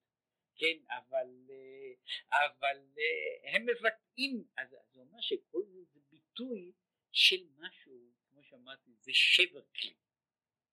כן 0.55 0.76
אבל 0.89 1.51
אבל 2.33 2.78
הם 3.45 3.66
מבטאים 3.66 4.45
אז 4.57 4.70
זה 4.70 5.01
אומר 5.01 5.20
שכל 5.20 5.62
זה 5.66 5.85
זה 5.85 6.01
ביטוי 6.11 6.72
של 7.12 7.47
משהו 7.59 8.11
כמו 8.31 8.43
שאמרתי 8.43 8.91
זה 9.01 9.12
שבר 9.14 9.62
כלי 9.62 9.95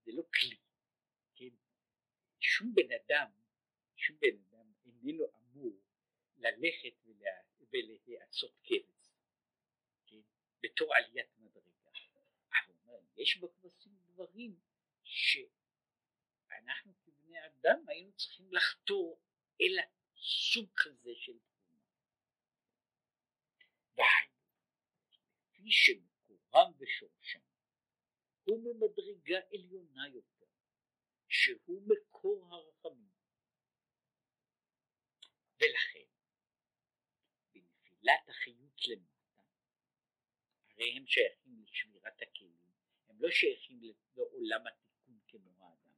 זה 0.05 0.11
לא 0.11 0.23
כלי 0.39 0.55
כן 1.35 1.55
שום 2.39 2.73
בן 2.73 2.91
אדם 2.91 3.31
שום 3.95 4.17
בן 4.19 4.37
אדם 4.49 4.71
איננו 4.85 5.23
אמור 5.37 5.81
ללכת 6.37 6.93
ולה, 7.05 7.46
ולהיעשות 7.73 8.51
כבש, 8.63 9.11
כן? 10.05 10.21
בתור 10.63 10.95
עליית 10.95 11.37
מדרגה. 11.37 11.67
אבל 12.51 12.99
יש 13.17 13.37
בכבשים 13.37 13.97
דברים 14.07 14.59
שאנחנו 15.03 16.93
כבני 17.01 17.45
אדם 17.45 17.79
היינו 17.87 18.11
צריכים 18.17 18.53
לחתור 18.53 19.19
אל 19.61 19.77
הסוג 19.79 20.69
כזה 20.75 21.11
של 21.15 21.39
תכונה. 21.39 21.81
והיינו, 23.97 24.33
כפי 25.53 25.71
שמקורם 25.71 26.71
ושורשם 26.77 27.39
הוא 28.43 28.63
ממדרגה 28.63 29.39
עליונה 29.53 30.07
יותר, 30.07 30.45
שהוא 31.27 31.81
מקור 31.87 32.47
הרחמים. 32.53 33.17
ולכן 35.59 36.07
נטילת 37.55 38.29
החיות 38.29 38.81
למטה, 38.87 39.41
הרי 40.69 40.96
הם 40.96 40.96
שייכים 41.07 41.63
לשמירת 41.63 42.21
הכלים, 42.21 42.71
הם 43.09 43.21
לא 43.21 43.29
שייכים 43.31 43.81
לעולם 44.15 44.67
התיקון 44.67 45.19
כמו 45.27 45.51
האדם, 45.59 45.93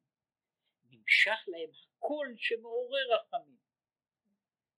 נמשך 0.84 1.40
להם 1.48 1.70
הקול 1.74 2.36
שמעורר 2.38 3.16
רחמים, 3.16 3.58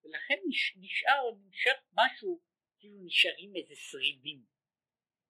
ולכן 0.03 0.39
נשאר, 0.75 1.31
נמשך 1.37 1.77
משהו, 1.93 2.41
כאילו 2.79 2.97
נשארים 3.03 3.55
איזה 3.55 3.75
שרידים, 3.75 4.45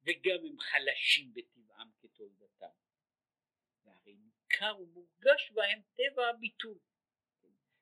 וגם 0.03 0.45
הם 0.45 0.59
חלשים 0.59 1.33
בטבעם 1.33 1.91
כתולדתם, 2.01 2.75
והרי 3.83 4.15
ניכר 4.15 4.79
ומורגש 4.79 5.51
בהם 5.51 5.81
טבע 5.93 6.29
הביטול, 6.29 6.79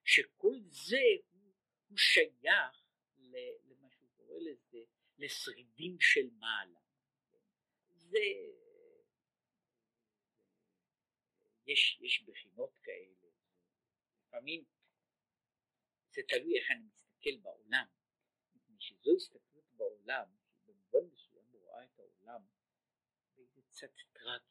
שכל 0.06 0.56
זה 0.70 1.04
הוא, 1.32 1.54
הוא 1.88 1.98
שייך 1.98 2.90
קורא 4.30 4.40
לזה 4.40 4.80
לשרידים 5.18 6.00
של 6.00 6.30
מעלה. 6.40 6.79
זה, 8.10 8.20
יש, 11.66 12.00
יש 12.02 12.24
בחינות 12.28 12.78
כאלה, 12.84 13.28
לפעמים 14.22 14.66
זה 16.12 16.22
תלוי 16.28 16.60
איך 16.60 16.72
אני 16.72 16.84
מסתכל 16.84 17.38
בעולם, 17.42 17.86
מפני 18.56 18.76
שזו 18.80 19.12
הסתכלות 19.16 19.74
בעולם, 19.78 20.26
שבמובן 20.66 21.14
מסוים 21.14 21.46
רואה 21.52 21.84
את 21.84 22.00
העולם 22.00 22.42
באיזה 23.36 23.62
צד 23.70 23.88
טרגי. 24.14 24.46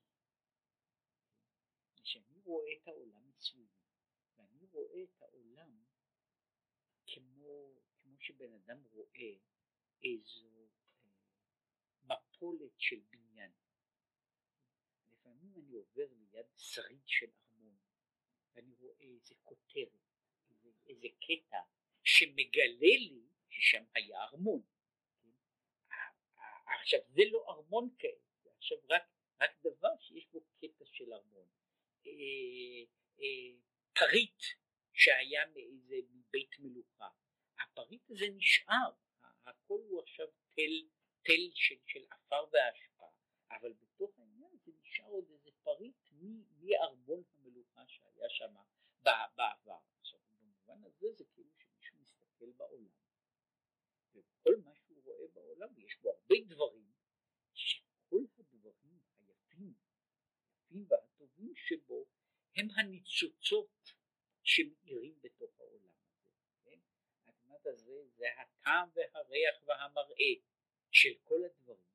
כשאני 2.02 2.40
רואה 2.44 2.72
את 2.82 2.88
העולם 2.88 3.28
מסביבי, 3.28 3.82
ואני 4.36 4.66
רואה 4.72 5.02
את 5.02 5.22
העולם 5.22 5.84
כמו, 7.06 7.74
כמו 7.98 8.16
שבן 8.20 8.52
אדם 8.52 8.82
רואה 8.84 9.32
איזו 10.02 10.68
אה, 11.04 11.10
מפולת 12.02 12.72
של 12.78 13.00
בניין. 13.10 13.27
אני 15.58 15.74
עובר 15.74 16.06
ליד 16.12 16.46
שריד 16.56 17.02
של 17.06 17.26
ארמון 17.40 17.76
ואני 18.54 18.74
רואה 18.74 19.00
איזה 19.00 19.34
כותרת, 19.42 19.88
איזה, 20.50 20.70
איזה 20.86 21.08
קטע 21.20 21.58
שמגלה 22.02 22.96
לי 22.98 23.22
ששם 23.48 23.84
היה 23.94 24.22
ארמון. 24.22 24.62
כן? 25.22 25.28
עכשיו 26.80 27.00
זה 27.08 27.22
לא 27.30 27.44
ארמון 27.48 27.94
כעת, 27.98 28.42
זה 28.42 28.50
עכשיו 28.56 28.78
רק, 28.90 29.02
רק 29.40 29.50
דבר 29.60 29.98
שיש 30.00 30.26
בו 30.32 30.40
קטע 30.58 30.84
של 30.92 31.12
ארמון. 31.12 31.48
אה, 32.06 32.12
אה, 33.20 33.58
פריט 33.94 34.42
שהיה 34.92 35.46
מאיזה 35.46 35.96
מבית 36.10 36.58
מלוכה, 36.58 37.08
הפריט 37.58 38.10
הזה 38.10 38.26
נשאר 38.36 38.90
הכל 39.48 39.80
הוא 39.88 40.02
עכשיו 40.02 40.26
תל, 40.54 40.88
תל 41.22 41.50
של, 41.54 41.74
של 41.86 42.04
עפר 42.10 42.44
והשפעה, 42.52 42.97
ארמון 46.82 47.22
המלוכה 47.34 47.82
שהיה 47.86 48.28
שם 48.28 48.54
בעבר. 49.02 49.78
עכשיו 50.00 50.18
במובן 50.30 50.84
הזה 50.84 51.06
זה 51.12 51.24
כאילו 51.34 51.50
שמישהו 51.58 51.98
מסתכל 51.98 52.50
בעולם, 52.56 52.98
וכל 54.12 54.56
מה 54.64 54.74
שהוא 54.74 55.04
רואה 55.04 55.28
בעולם, 55.34 55.68
יש 55.78 55.96
בו 56.02 56.10
הרבה 56.10 56.34
דברים, 56.46 56.92
שכל 57.54 58.24
הדברים 58.38 58.98
היפים, 59.18 59.74
היפים 60.40 60.86
והטובים 60.88 61.54
שבו, 61.54 62.06
הם 62.56 62.68
הניצוצות 62.76 63.92
שמאירים 64.42 65.18
בתוך 65.22 65.60
העולם 65.60 65.90
הזה. 66.04 66.28
כן? 66.64 66.78
הזה 67.66 68.08
זה 68.16 68.26
הטעם 68.38 68.88
והריח 68.94 69.62
והמראה 69.66 70.34
של 70.90 71.14
כל 71.24 71.44
הדברים, 71.44 71.88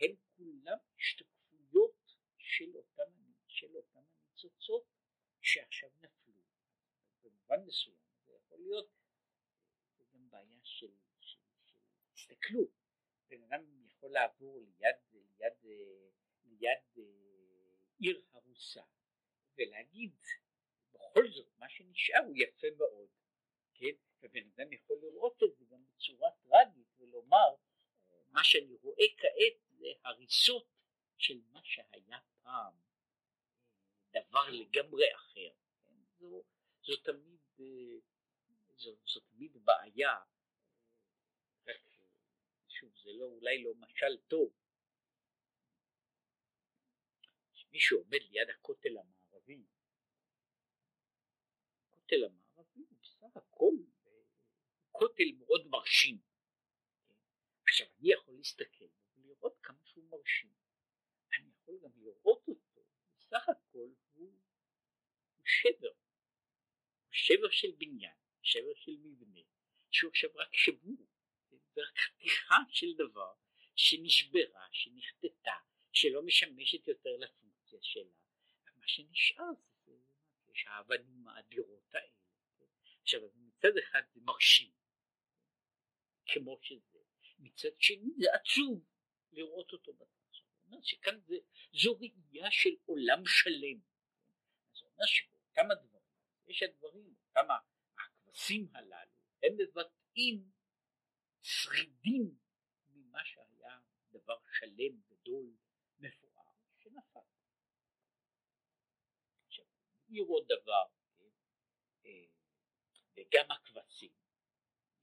הם 0.00 0.14
כולם 0.36 0.78
השתקפויות 0.98 2.16
של 2.38 2.76
אותו. 2.76 2.87
שעכשיו 5.58 5.90
נפלו. 6.00 6.42
במובן 7.22 7.66
מסוים 7.66 7.96
זה 8.26 8.32
יכול 8.32 8.58
להיות 8.58 8.88
זה 9.98 10.04
גם 10.14 10.30
בעיה 10.30 10.60
של, 10.62 10.92
של, 11.20 11.38
של 11.64 11.78
הסתכלות. 12.14 12.70
בן 13.28 13.42
אדם 13.42 13.86
יכול 13.86 14.10
לעבור 14.10 14.60
ליד, 14.60 14.96
ליד, 15.12 15.52
ליד 16.44 16.78
אה, 16.98 17.02
עיר 18.00 18.22
הרוסה 18.32 18.82
ולהגיד 19.56 20.16
בכל 20.92 21.30
זאת 21.30 21.48
מה 21.58 21.68
שנשאר 21.68 22.20
הוא 22.26 22.36
יפה 22.36 22.66
מאוד, 22.78 23.08
כן? 23.74 23.94
ובן 24.22 24.48
אדם 24.54 24.72
יכול 24.72 24.96
לראות 25.02 25.42
את 25.42 25.56
זה 25.56 25.64
גם 25.64 25.84
בצורה 25.86 26.30
טרגית 26.42 26.86
ולומר 26.98 27.54
מה 28.28 28.44
שאני 28.44 28.74
רואה 28.82 29.04
כעת 29.16 29.78
זה 29.78 29.86
הריסות 30.04 30.66
של 31.18 31.40
מה 31.50 31.60
שהיה 31.64 32.18
פעם 32.42 32.74
דבר 34.10 34.50
לגמרי 34.50 35.14
אחר. 35.14 35.50
כן? 35.84 35.94
זו, 36.18 36.44
זו, 36.82 36.96
תמיד, 36.96 37.40
זו, 38.76 38.96
זו 39.14 39.20
תמיד 39.20 39.64
בעיה, 39.64 40.14
רק 41.66 41.80
שוב 42.68 42.92
זה 43.04 43.10
לא, 43.12 43.24
אולי 43.24 43.62
לא 43.62 43.74
משל 43.74 44.16
טוב, 44.28 44.52
מי 47.72 47.80
שעומד 47.80 48.22
ליד 48.30 48.50
הכותל 48.50 48.98
המערבי, 48.98 49.66
הכותל 51.86 52.24
המערבי 52.24 52.80
הוא 52.88 52.98
בסך 53.00 53.36
הכל 53.36 53.74
כותל 54.90 55.32
מאוד 55.38 55.66
מרשים. 55.66 56.18
עכשיו 57.68 57.86
אני 58.00 58.12
יכול 58.12 58.34
להסתכל 58.34 58.84
ולראות 59.16 59.58
כמה 59.62 59.78
שהוא 59.84 60.04
מרשים. 60.10 60.50
אני 61.38 61.50
יכול 61.50 61.78
גם 61.82 61.90
לראות 61.96 62.48
אותו, 62.48 62.80
בסך 63.18 63.48
הכל 63.48 63.78
הוא, 64.12 64.32
הוא 65.36 65.46
שבר. 65.62 65.92
שבר 67.10 67.50
של 67.50 67.70
בניין, 67.78 68.14
שבר 68.42 68.74
של 68.74 68.92
מבנה, 69.02 69.40
שהוא 69.90 70.10
עכשיו 70.10 70.30
רק 70.34 70.54
שבור. 70.54 71.06
זה 71.74 71.80
רק 71.80 71.98
חתיכה 71.98 72.56
של 72.70 72.94
דבר 72.94 73.32
שנשברה, 73.76 74.66
שנחטטה, 74.72 75.56
שלא 75.92 76.22
משמשת 76.22 76.88
יותר 76.88 77.16
לפונקציה 77.16 77.78
שלה. 77.82 78.12
מה 78.76 78.88
שנשאר 78.88 79.52
זה, 79.84 79.92
יש 80.52 80.64
האבנים 80.66 81.28
האדירות 81.28 81.94
האלה. 81.94 82.12
עכשיו 83.02 83.20
מצד 83.36 83.76
אחד 83.78 84.02
זה 84.14 84.20
מרשים, 84.20 84.70
כמו 86.26 86.58
שזה, 86.62 86.98
מצד 87.38 87.80
שני 87.80 88.10
זה 88.18 88.26
עצוב 88.34 88.84
לראות 89.32 89.72
אותו 89.72 89.92
בצד. 89.92 90.18
שכאן 90.82 91.20
זה, 91.26 91.36
זו 91.72 91.98
ראייה 92.00 92.50
של 92.50 92.70
עולם 92.86 93.22
שלם. 93.26 93.78
זאת 94.72 94.82
אומרת 94.82 95.00
שבאותם 95.58 95.70
הדברים, 95.70 96.02
יש 96.46 96.62
הדברים, 96.62 97.14
אותם 97.28 97.48
הכבשים 97.98 98.68
הללו, 98.74 99.12
הם 99.42 99.52
מבטאים 99.58 100.50
שרידים 101.42 102.38
ממה 102.88 103.24
שהיה 103.24 103.78
דבר 104.10 104.38
שלם, 104.58 105.00
גדול, 105.08 105.56
מפואר, 105.98 106.52
שנפל. 106.76 107.20
עכשיו, 109.46 109.64
העיר 110.08 110.24
עוד 110.24 110.44
דבר, 110.48 110.84
כן? 111.18 111.30
אה, 112.06 112.26
וגם 113.16 113.50
הכבשים, 113.50 114.12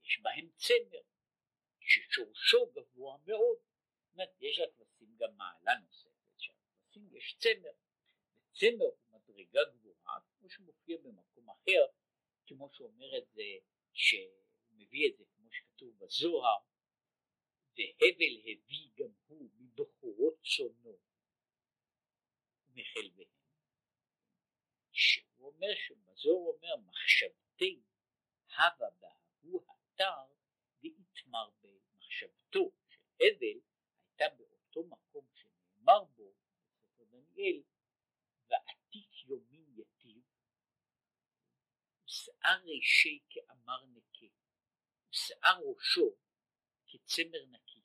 יש 0.02 0.20
בהם 0.22 0.50
צמר, 0.56 1.02
ששורשו 1.80 2.72
גבוה 2.72 3.16
מאוד. 3.26 3.58
זאת 3.58 4.12
אומרת, 4.12 4.30
יש 4.40 4.58
לכבשים 4.58 5.16
גם 5.16 5.36
מעלה 5.36 5.78
נוספת, 5.86 6.38
שהכבשים 6.38 7.16
יש 7.16 7.36
צמר, 7.38 7.72
וצמר 8.34 8.84
הוא 8.84 9.20
מדרגה 9.20 9.60
גבוהה, 9.72 9.85
כמו 10.38 10.50
שמופיע 10.50 10.96
במקום 11.02 11.50
אחר, 11.50 11.86
כמו 12.46 12.70
שאומר 12.72 13.18
את 13.18 13.28
זה, 13.28 13.42
שמביא 13.92 15.08
את 15.10 15.16
זה 15.16 15.24
כמו 15.36 15.52
שכתוב 15.52 15.98
בזוהר, 15.98 16.58
והבל 17.76 18.40
הביא 18.40 18.88
גם 18.96 19.10
הוא 19.26 19.50
מבחורות 19.58 20.34
צונו 20.56 20.98
ומחלביהם. 22.68 23.30
שהוא 24.92 25.52
אומר, 25.52 25.74
שבזוהר 25.74 26.54
אומר, 26.54 26.76
מחשבתי 26.76 27.80
הווה 28.56 28.88
בהוא 29.00 29.64
אתר 29.94 30.34
ויתמר 30.82 31.50
במחשבתו 31.62 32.70
של 32.88 33.00
הבל 33.20 33.60
הייתה 34.18 34.36
באותו 34.36 34.84
מקום 34.84 35.26
שנאמר 35.34 36.04
בו 36.04 36.32
בספר 36.96 37.04
דניאל 37.04 37.62
ושאר 42.26 42.62
רישי 42.64 43.20
כאמר 43.30 43.84
נקה 43.84 44.26
ושאר 45.10 45.58
ראשו 45.64 46.16
כצמר 46.86 47.44
נקי. 47.50 47.80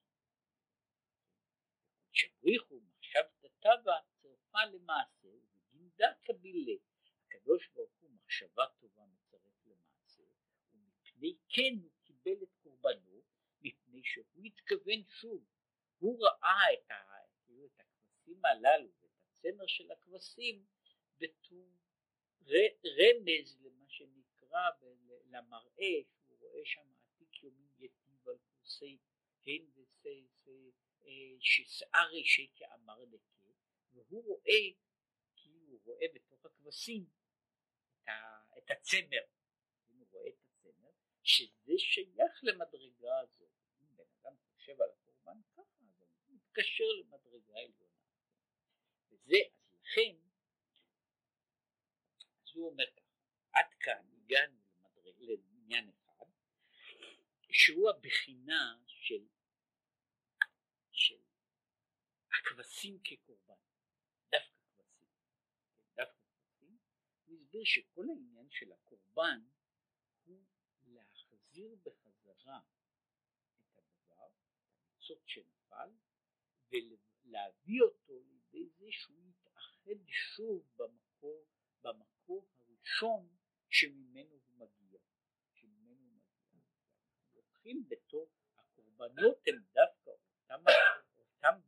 שבריחו 2.12 2.80
מחשבת 2.80 3.46
טבע 3.60 3.94
צרפה 4.22 4.66
למעשה 4.74 5.28
ובגינדה 5.28 6.08
קבילה 6.24 6.82
הקדוש 7.28 7.68
ברוך 7.68 7.92
הוא 8.00 8.12
מחשבה 8.12 8.64
טובה 8.80 9.06
מצרף 9.06 9.66
למעשה 9.66 10.24
ומפני 10.74 11.38
כן 11.50 11.74
הוא 11.82 11.92
קיבל 12.04 12.44
את 12.44 12.56
קורבנו 12.64 13.22
מפני 13.62 14.02
שהוא 14.04 14.46
התכוון 14.46 15.04
שוב. 15.10 15.46
הוא 15.98 16.26
ראה 16.26 16.74
את, 16.74 16.92
ה, 16.92 16.96
כאילו 17.46 17.66
את 17.66 17.80
הכבשים 17.80 18.46
הללו 18.46 18.89
ואת 19.02 19.12
הצמר 19.26 19.68
של 19.68 19.92
הכבשים 19.92 20.66
בתור 21.18 21.72
רמז 22.86 23.58
למה 23.62 23.82
שנקרא 24.52 24.70
למראה 25.26 26.02
שהוא 26.14 26.39
רואה 26.39 26.62
שם 26.66 26.93
עתיק 27.06 27.43
יומין 27.43 27.70
יטיב 27.78 28.30
על 28.30 28.38
כורסי 28.38 28.97
כן 29.41 29.82
ששאר 31.39 32.10
אישי 32.12 32.52
כאמר 32.56 33.06
דקה 33.06 33.47
והוא 33.91 34.24
רואה 34.26 34.62
כאילו 35.36 35.60
הוא 35.68 35.82
רואה 35.84 36.06
בתוך 36.14 36.45
הכבשים 36.45 37.06
את, 38.58 38.72
הצמר. 38.72 39.24
הוא 39.88 40.08
רואה 40.12 40.28
את 40.28 40.43
הצמר 40.43 40.89
שזה 41.24 41.74
שייך 41.78 42.43
למדרגה 42.43 43.20
הזאת. 43.20 43.49
אם 43.80 43.95
בן 43.95 44.04
אדם 44.22 44.36
חושב 44.54 44.82
על 44.82 44.89
הקורבן 44.89 45.41
ככה 45.56 45.62
אז 45.62 46.26
הוא 46.28 46.36
מתקשר 46.36 46.84
למדרגה 46.99 47.54
עליונה. 47.54 47.91
וזה 49.10 49.36
אז 49.54 49.74
לכן 49.74 50.16
אז 52.41 52.56
הוא 52.56 52.70
אומר 52.70 52.86
ככה 52.95 53.12
עד 53.54 53.74
כאן 53.80 54.11
הגענו 54.32 54.62
לעניין 55.20 55.90
אחד 55.90 56.26
שהוא 57.52 57.90
הבחינה 57.90 58.78
של, 58.88 59.28
של 60.92 61.22
הכבשים 62.32 63.00
כקורבן, 63.04 63.56
דווקא 64.32 64.60
כבשים, 64.76 65.08
דווקא 65.96 66.22
כבשים, 66.36 66.78
הוא 67.26 67.36
הסביר 67.36 67.62
שכל 67.66 68.06
העניין 68.10 68.50
של 68.50 68.72
הקורבן 68.72 69.42
הוא 70.26 70.44
להחזיר 70.88 71.76
בחזרה 71.84 72.60
את 73.62 73.78
הדבר, 73.78 74.30
הניצוץ 74.86 75.24
שנפל, 75.26 75.90
ולהביא 76.70 77.82
אותו 77.82 78.20
לידי 78.20 78.70
זה 78.70 78.88
שהוא 78.92 79.30
יתאחד 79.30 80.08
שוב 80.08 80.68
במקור, 80.78 81.46
במקור 81.82 82.48
הראשון 82.56 83.41
שממנו 83.72 84.32
הוא 84.32 84.56
מגיע, 84.58 85.00
שממנו 85.54 86.08
הוא 86.08 86.22
מגיע. 86.52 86.62
לוקחים 87.36 87.84
בתור, 87.90 88.30
הקורבנות 88.58 89.38
הם 89.48 89.64
דווקא 89.74 90.10
אותם, 90.10 90.64
אותם, 91.18 91.60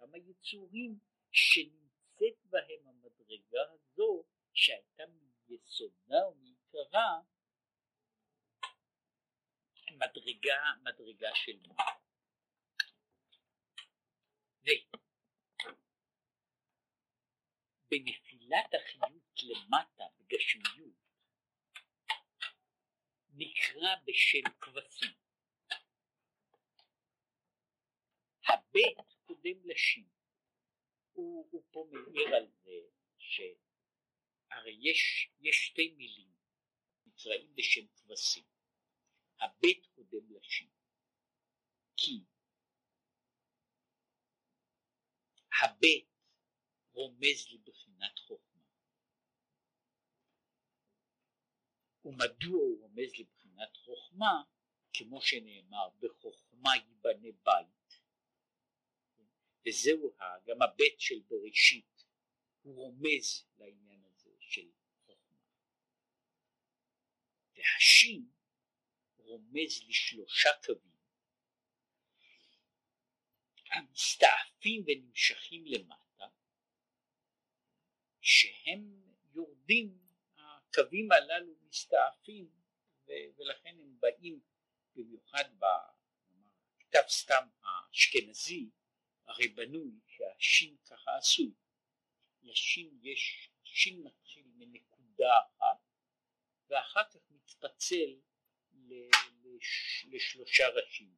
אותם 0.00 0.14
היצורים 0.14 0.98
שנמצאת 1.32 2.44
בהם 2.44 2.88
המדרגה 2.88 3.62
הזו 3.72 4.24
שהייתה 4.54 5.02
מיסודה 5.48 6.28
ומעיקרה 6.28 7.20
מדרגה, 9.92 10.62
מדרגה 10.82 11.30
של 11.34 11.58
מה. 11.68 11.84
בנפילת 17.90 18.74
החיות 18.74 19.42
למטה 19.42 20.04
בגשמיות 20.18 20.99
נקרא 23.40 23.94
בשם 24.04 24.50
כבשים. 24.60 25.10
הבית 28.48 28.98
קודם 29.26 29.64
לשין. 29.64 30.08
הוא, 31.12 31.48
הוא 31.50 31.64
פה 31.70 31.88
מעיר 31.92 32.34
על 32.34 32.46
זה 32.46 32.70
הרי 34.50 34.78
יש, 34.80 35.30
יש 35.40 35.66
שתי 35.66 35.94
מילים 35.96 36.30
נקראים 37.06 37.54
בשם 37.54 37.86
כבשים, 37.96 38.44
הבית 39.40 39.86
קודם 39.94 40.36
לשין, 40.36 40.70
כי 41.96 42.24
הבית 45.62 46.08
רומז 46.92 47.48
לבחינת 47.52 48.18
חוכמה, 48.18 48.49
ומדוע 52.10 52.60
הוא 52.60 52.80
רומז 52.80 53.12
לבחינת 53.18 53.76
חוכמה? 53.76 54.42
כמו 54.92 55.20
שנאמר 55.20 55.88
בחוכמה 55.98 56.70
ייבנה 56.76 57.28
בית, 57.42 58.00
וזהו 59.66 60.16
גם 60.46 60.62
הבית 60.62 61.00
של 61.00 61.20
בראשית 61.28 62.04
הוא 62.62 62.76
רומז 62.76 63.44
לעניין 63.58 64.04
הזה 64.04 64.30
של 64.40 64.70
חוכמה. 65.06 65.36
והשין 67.56 68.30
רומז 69.16 69.84
לשלושה 69.88 70.50
קווים 70.66 70.90
המסתעפים 73.70 74.84
ונמשכים 74.86 75.66
למטה, 75.66 76.24
שהם 78.20 79.02
יורדים, 79.34 79.98
הקווים 80.36 81.12
הללו 81.12 81.59
מסתעפים 81.70 82.50
ולכן 83.36 83.76
הם 83.80 84.00
באים 84.00 84.40
במיוחד 84.94 85.44
בכתב 85.58 87.02
סתם 87.08 87.48
האשכנזי 87.62 88.70
הרי 89.26 89.48
בנוי 89.48 89.90
שהשין 90.06 90.76
ככה 90.90 91.16
עשוי. 91.16 91.52
לשין 92.42 92.98
יש, 93.02 93.50
שין 93.64 94.02
מתחיל 94.02 94.44
מנקודה 94.54 95.32
אחת 95.38 95.78
ואחר 96.68 97.04
כך 97.10 97.20
מתפצל 97.30 98.16
לש, 98.72 100.06
לשלושה 100.10 100.68
ראשים, 100.68 101.14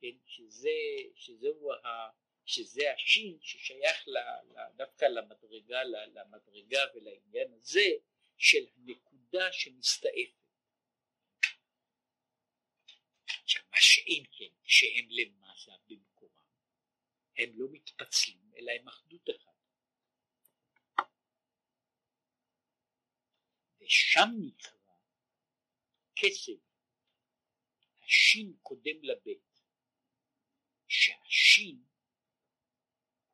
כן, 0.00 0.16
שזה, 0.26 0.70
שזהו 1.14 1.72
ה, 1.72 2.10
שזה 2.44 2.92
השין 2.92 3.38
ששייך 3.40 4.08
ל, 4.08 4.18
ל, 4.18 4.58
דווקא 4.76 5.04
למדרגה, 5.04 5.84
למדרגה 5.84 6.80
ולעניין 6.94 7.52
הזה 7.52 7.90
של 8.40 8.66
הנקודה 8.76 9.52
שמסתעפת. 9.52 10.40
עכשיו 13.42 13.62
מה 13.70 13.76
שאין 13.80 14.24
כן, 14.38 14.54
כשהם 14.64 15.08
למעלה 15.10 15.78
במקורם, 15.86 16.30
הם 17.36 17.50
לא 17.54 17.66
מתפצלים 17.72 18.52
אלא 18.56 18.72
הם 18.80 18.88
אחדות 18.88 19.28
אחת. 19.30 19.54
ושם 23.80 24.28
נקרא 24.46 24.70
כסף, 26.16 26.60
השין 28.02 28.56
קודם 28.62 29.02
לבית, 29.02 29.60
שהשין 30.88 31.84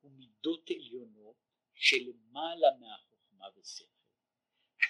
הוא 0.00 0.12
מידות 0.12 0.70
עליונות 0.70 1.36
שלמעלה 1.74 2.68
מהחוכמה 2.80 3.46
ושכל. 3.56 3.95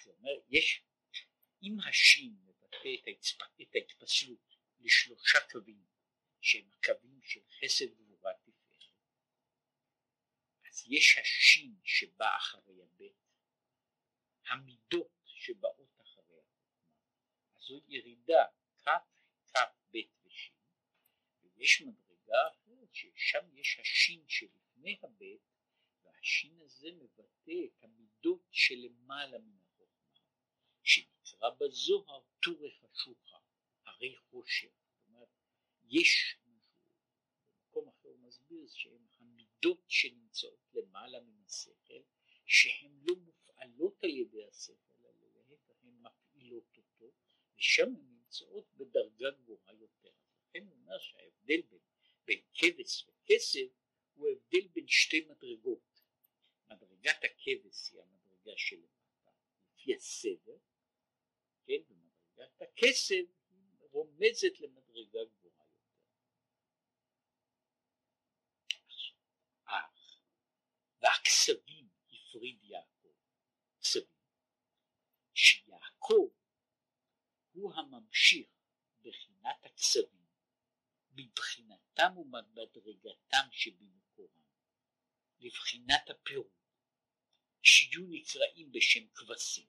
זאת 0.06 0.18
אומרת, 0.18 0.42
יש, 0.48 0.82
אם 1.62 1.76
השין 1.88 2.36
מבטא 2.44 3.10
את 3.62 3.74
ההתפסלות 3.74 4.56
לשלושה 4.80 5.38
קווים 5.52 5.84
שהם 6.40 6.70
הקווים 6.72 7.22
של 7.22 7.40
חסד 7.60 7.94
גבורה 7.94 8.32
תפארת, 8.34 8.92
אז 10.68 10.84
יש 10.88 11.18
השין 11.18 11.74
שבא 11.84 12.36
אחרי 12.36 12.82
הבית, 12.82 13.16
המידות 14.48 15.12
שבאות 15.24 16.00
אחרי 16.00 16.38
החוכמה. 16.40 16.80
אז 17.54 17.60
זו 17.60 17.80
ירידה 17.88 18.44
כ', 18.84 18.88
כ', 19.52 19.58
ב' 19.90 19.98
וש', 20.24 20.50
ויש 21.42 21.82
מדרגה 21.82 22.48
אחרת 22.52 22.94
ששם 22.94 23.56
יש 23.56 23.78
השין 23.80 24.24
שלפני 24.28 24.98
הבית, 25.02 25.42
והשין 26.02 26.60
הזה 26.60 26.88
מבטא 26.92 27.52
את 27.66 27.84
המידות 27.84 28.42
שלמעלה 28.50 29.38
מן 29.38 29.65
שנקרא 30.86 31.50
בזוהר 31.50 32.20
טורי 32.42 32.70
חשוכה, 32.70 33.38
הרי 33.86 34.16
חושך. 34.16 34.68
אומרת, 35.08 35.28
יש 35.88 36.36
במקום 36.46 37.88
אחר 37.88 38.08
הוא 38.08 38.18
מסביר 38.18 38.66
שהם 38.68 39.06
המידות 39.18 39.84
שנמצאות 39.88 40.60
למעלה 40.74 41.20
מן 41.20 41.44
השכל, 41.46 42.02
שהן 42.46 42.92
לא 43.02 43.14
מופעלות 43.16 44.04
על 44.04 44.10
ידי 44.10 44.44
השכל, 44.44 44.94
מפעילות 45.82 46.76
אותו 46.76 47.12
ושם 47.56 47.86
הן 47.86 48.06
נמצאות 48.08 48.66
בדרגה 48.76 49.30
גבוהה 49.30 49.74
יותר. 49.74 50.10
לכן 50.48 50.66
הוא 50.66 50.76
אומר 50.76 50.98
שההבדל 50.98 51.62
בין, 51.62 51.78
בין 52.24 52.40
כבש 52.54 53.04
וכסף 53.08 53.68
הוא 54.14 54.28
הבדל 54.28 54.68
בין 54.68 54.88
שתי 54.88 55.28
מדרגות. 55.28 56.02
מדרגת 56.68 57.24
הכבש 57.24 57.90
היא 57.92 58.00
המדרגה 58.00 58.52
שלמטה 58.56 59.30
לפי 59.74 59.94
הסדר, 59.94 60.56
כן, 61.66 61.82
ומדרגת 61.88 62.62
הכסף 62.62 63.26
רומזת 63.80 64.60
למדרגה 64.60 65.18
גבוהה 65.24 65.68
יותר. 65.68 65.96
אך 69.64 70.20
והכסבים 71.00 71.88
הפריד 72.08 72.64
יעקב, 72.64 73.14
כסבים, 73.80 74.06
שיעקב 75.34 76.28
הוא 77.52 77.74
הממשיך 77.74 78.48
בחינת 79.02 79.64
הקצבים 79.64 80.26
בבחינתם 81.10 82.16
ובמדרגתם 82.16 83.48
שבמקורם. 83.50 84.46
לבחינת 85.38 86.10
הפירוד 86.10 86.50
שיהיו 87.62 88.06
נקראים 88.08 88.72
בשם 88.72 89.06
כבשים 89.14 89.66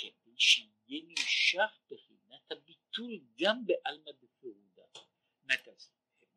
כדי 0.00 0.34
שיהיה 0.38 1.02
נמשך 1.04 1.80
בחינת 1.90 2.52
הביטול 2.52 3.20
גם 3.40 3.66
בעלמא 3.66 4.10
דפירודה. 4.12 4.82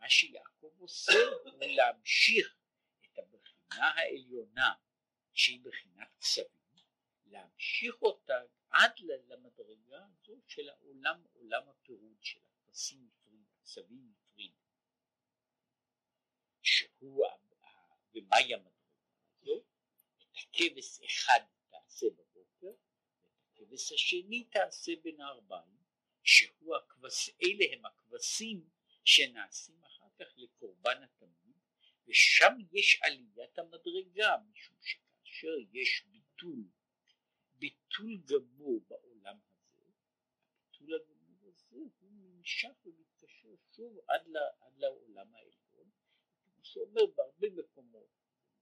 מה 0.01 0.09
שיעקב 0.09 0.71
עושה 0.79 1.11
הוא 1.43 1.67
להמשיך 1.67 2.55
את 3.05 3.17
הבחינה 3.17 3.89
העליונה 3.89 4.73
שהיא 5.33 5.59
בחינת 5.63 6.07
כסבים, 6.19 6.85
להמשיך 7.25 8.01
אותה 8.01 8.41
עד 8.69 8.91
למדרגה 8.99 10.05
הזו 10.05 10.41
של 10.47 10.69
העולם, 10.69 11.23
עולם 11.33 11.69
הפירוד 11.69 12.17
של 12.21 12.39
הכבשים 12.45 13.05
מפריד, 13.05 13.45
הכסבים 13.59 14.11
מפריד, 14.11 14.51
שהוא, 16.61 17.25
ומהי 18.13 18.53
המדרגה 18.53 19.01
הזו? 19.41 19.63
את 20.17 20.37
הכבש 20.37 20.99
אחד 21.05 21.39
תעשה 21.69 22.05
ואת 22.17 22.30
הכבש 23.71 23.91
השני 23.91 24.43
תעשה 24.43 24.91
בין 25.03 25.21
הארבעים, 25.21 25.77
שהוא 26.23 26.75
הכבש, 26.75 27.29
אלה 27.43 27.65
הם 27.73 27.85
הכבשים 27.85 28.69
שנעשים 29.05 29.83
אחר 29.83 30.07
כך 30.19 30.25
לקורבן 30.37 31.03
התמיד, 31.03 31.55
ושם 32.07 32.53
יש 32.71 33.01
עליית 33.01 33.59
המדרגה, 33.59 34.37
משום 34.51 34.75
שכאשר 34.81 35.55
יש 35.73 36.05
ביטול 36.11 36.63
ביטול 37.59 38.17
גמור 38.25 38.81
בעולם 38.87 39.37
הזה, 39.49 39.83
הביטול 40.47 40.95
הגמור 40.95 41.49
הזה 41.49 41.75
הוא 41.75 42.11
נמשך 42.11 42.71
ומתקשר 42.85 43.55
שוב 43.75 43.99
עד, 44.07 44.27
לה, 44.27 44.41
עד 44.59 44.77
לעולם 44.77 45.35
העליון, 45.35 45.89
כמו 46.45 46.63
שאומר 46.65 47.05
בהרבה 47.15 47.49
מקומות, 47.49 48.09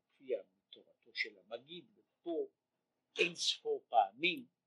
מופיע 0.03 0.41
מתורתו 0.63 1.15
של 1.15 1.37
המגיד, 1.39 1.85
ופה 1.95 2.47
אין 3.17 3.35
ספור 3.35 3.85
פעמים, 3.89 4.58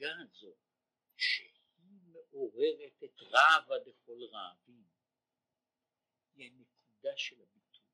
שהדרגה 0.00 0.22
הזו 0.22 0.54
שהיא 1.16 2.00
מעוררת 2.12 3.04
את 3.04 3.20
רעבה 3.20 3.74
דכל 3.84 4.24
רעבים 4.32 4.88
היא 6.34 6.50
הנקודה 6.50 7.16
של 7.16 7.42
הביטול. 7.42 7.84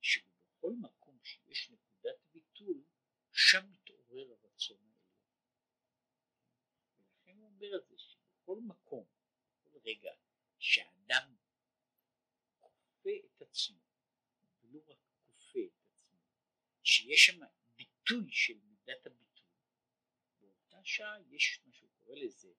שבכל 0.00 0.72
מקום 0.80 1.18
שיש 1.22 1.70
נקודת 1.70 2.18
ביטול, 2.32 2.84
שם 3.32 3.70
מתעורר 3.70 4.30
הרצון 4.30 4.76
העליון. 4.76 4.98
ולכן 6.96 7.38
הוא 7.38 7.46
אומר 7.46 7.76
את 7.76 7.88
זה 7.88 7.98
שבכל 7.98 8.58
מקום, 8.66 9.06
בכל 9.50 9.78
רגע, 9.84 10.12
שהאדם 10.58 11.36
כופה 12.60 13.10
את 13.24 13.42
עצמו, 13.42 13.78
ולא 14.60 14.80
רק 14.88 14.98
כופה 15.26 15.58
את 15.66 15.82
עצמו, 15.84 16.18
שיש 16.82 17.26
שם 17.26 17.40
ביטוי 17.76 18.32
של 18.32 18.58
מידת 18.58 19.06
הביטוי, 19.06 19.17
שעה 20.88 21.16
יש 21.30 21.60
מה 21.64 21.72
שהוא 21.72 21.90
קורא 21.90 22.16
לזה, 22.16 22.52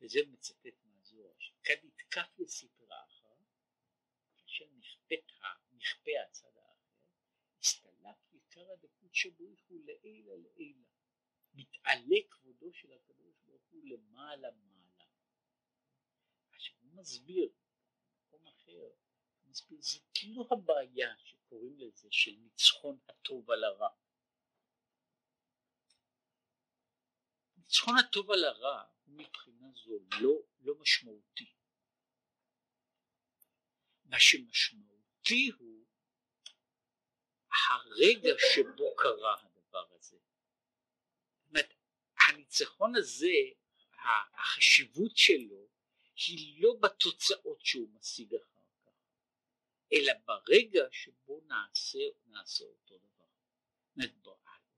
וזה 0.00 0.20
מצטט 0.28 0.84
מהזוהר, 0.84 1.34
שכד 1.38 1.76
יתקף 1.84 2.38
לספרה 2.38 3.04
אחר, 3.04 3.36
כאשר 4.36 4.64
כלפי 6.00 6.18
הצד 6.18 6.56
האחר, 6.56 7.00
הסתלק 7.60 8.16
עיקר 8.32 8.72
הדקות 8.72 9.14
שבריך 9.14 9.60
הוא 9.68 9.80
לעילה 9.84 10.36
לעילה, 10.36 10.84
מתעלה 11.54 12.16
כבודו 12.30 12.72
של 12.72 12.92
הקדוש 12.92 13.34
ברוך 13.46 13.62
הוא 13.70 13.82
למעלה 13.84 14.50
מעלה. 14.50 15.04
עכשיו 16.52 16.76
הוא 16.80 16.92
מסביר 16.94 17.48
במקום 18.14 18.46
אחר, 18.46 18.90
הוא 19.40 19.50
מסביר 19.50 19.78
זה 19.82 19.98
כאילו 20.14 20.48
הבעיה 20.50 21.16
שקוראים 21.18 21.78
לזה 21.78 22.08
של 22.10 22.30
ניצחון 22.30 22.98
הטוב 23.08 23.50
על 23.50 23.64
הרע. 23.64 23.88
ניצחון 27.70 27.98
הטוב 27.98 28.30
על 28.30 28.44
הרע 28.44 28.84
מבחינה 29.06 29.66
זו 29.84 29.98
לא, 30.20 30.42
לא 30.60 30.74
משמעותי. 30.74 31.52
מה 34.04 34.20
שמשמעותי 34.20 35.50
הוא 35.58 35.86
הרגע 37.68 38.30
שבו 38.52 38.96
קרה 38.96 39.36
הדבר 39.42 39.86
הזה. 39.94 40.16
זאת 40.16 41.48
אומרת, 41.48 41.74
הניצחון 42.28 42.96
הזה, 42.96 43.36
החשיבות 44.34 45.16
שלו 45.16 45.68
היא 46.26 46.62
לא 46.62 46.74
בתוצאות 46.80 47.64
שהוא 47.64 47.88
משיג 47.94 48.34
אחר 48.34 48.60
כך, 48.84 48.92
אלא 49.92 50.12
ברגע 50.24 50.82
שבו 50.90 51.40
נעשה, 51.46 51.98
נעשה 52.26 52.64
אותו 52.64 52.98
דבר. 52.98 53.26
זאת 53.86 53.96
אומרת, 53.96 54.14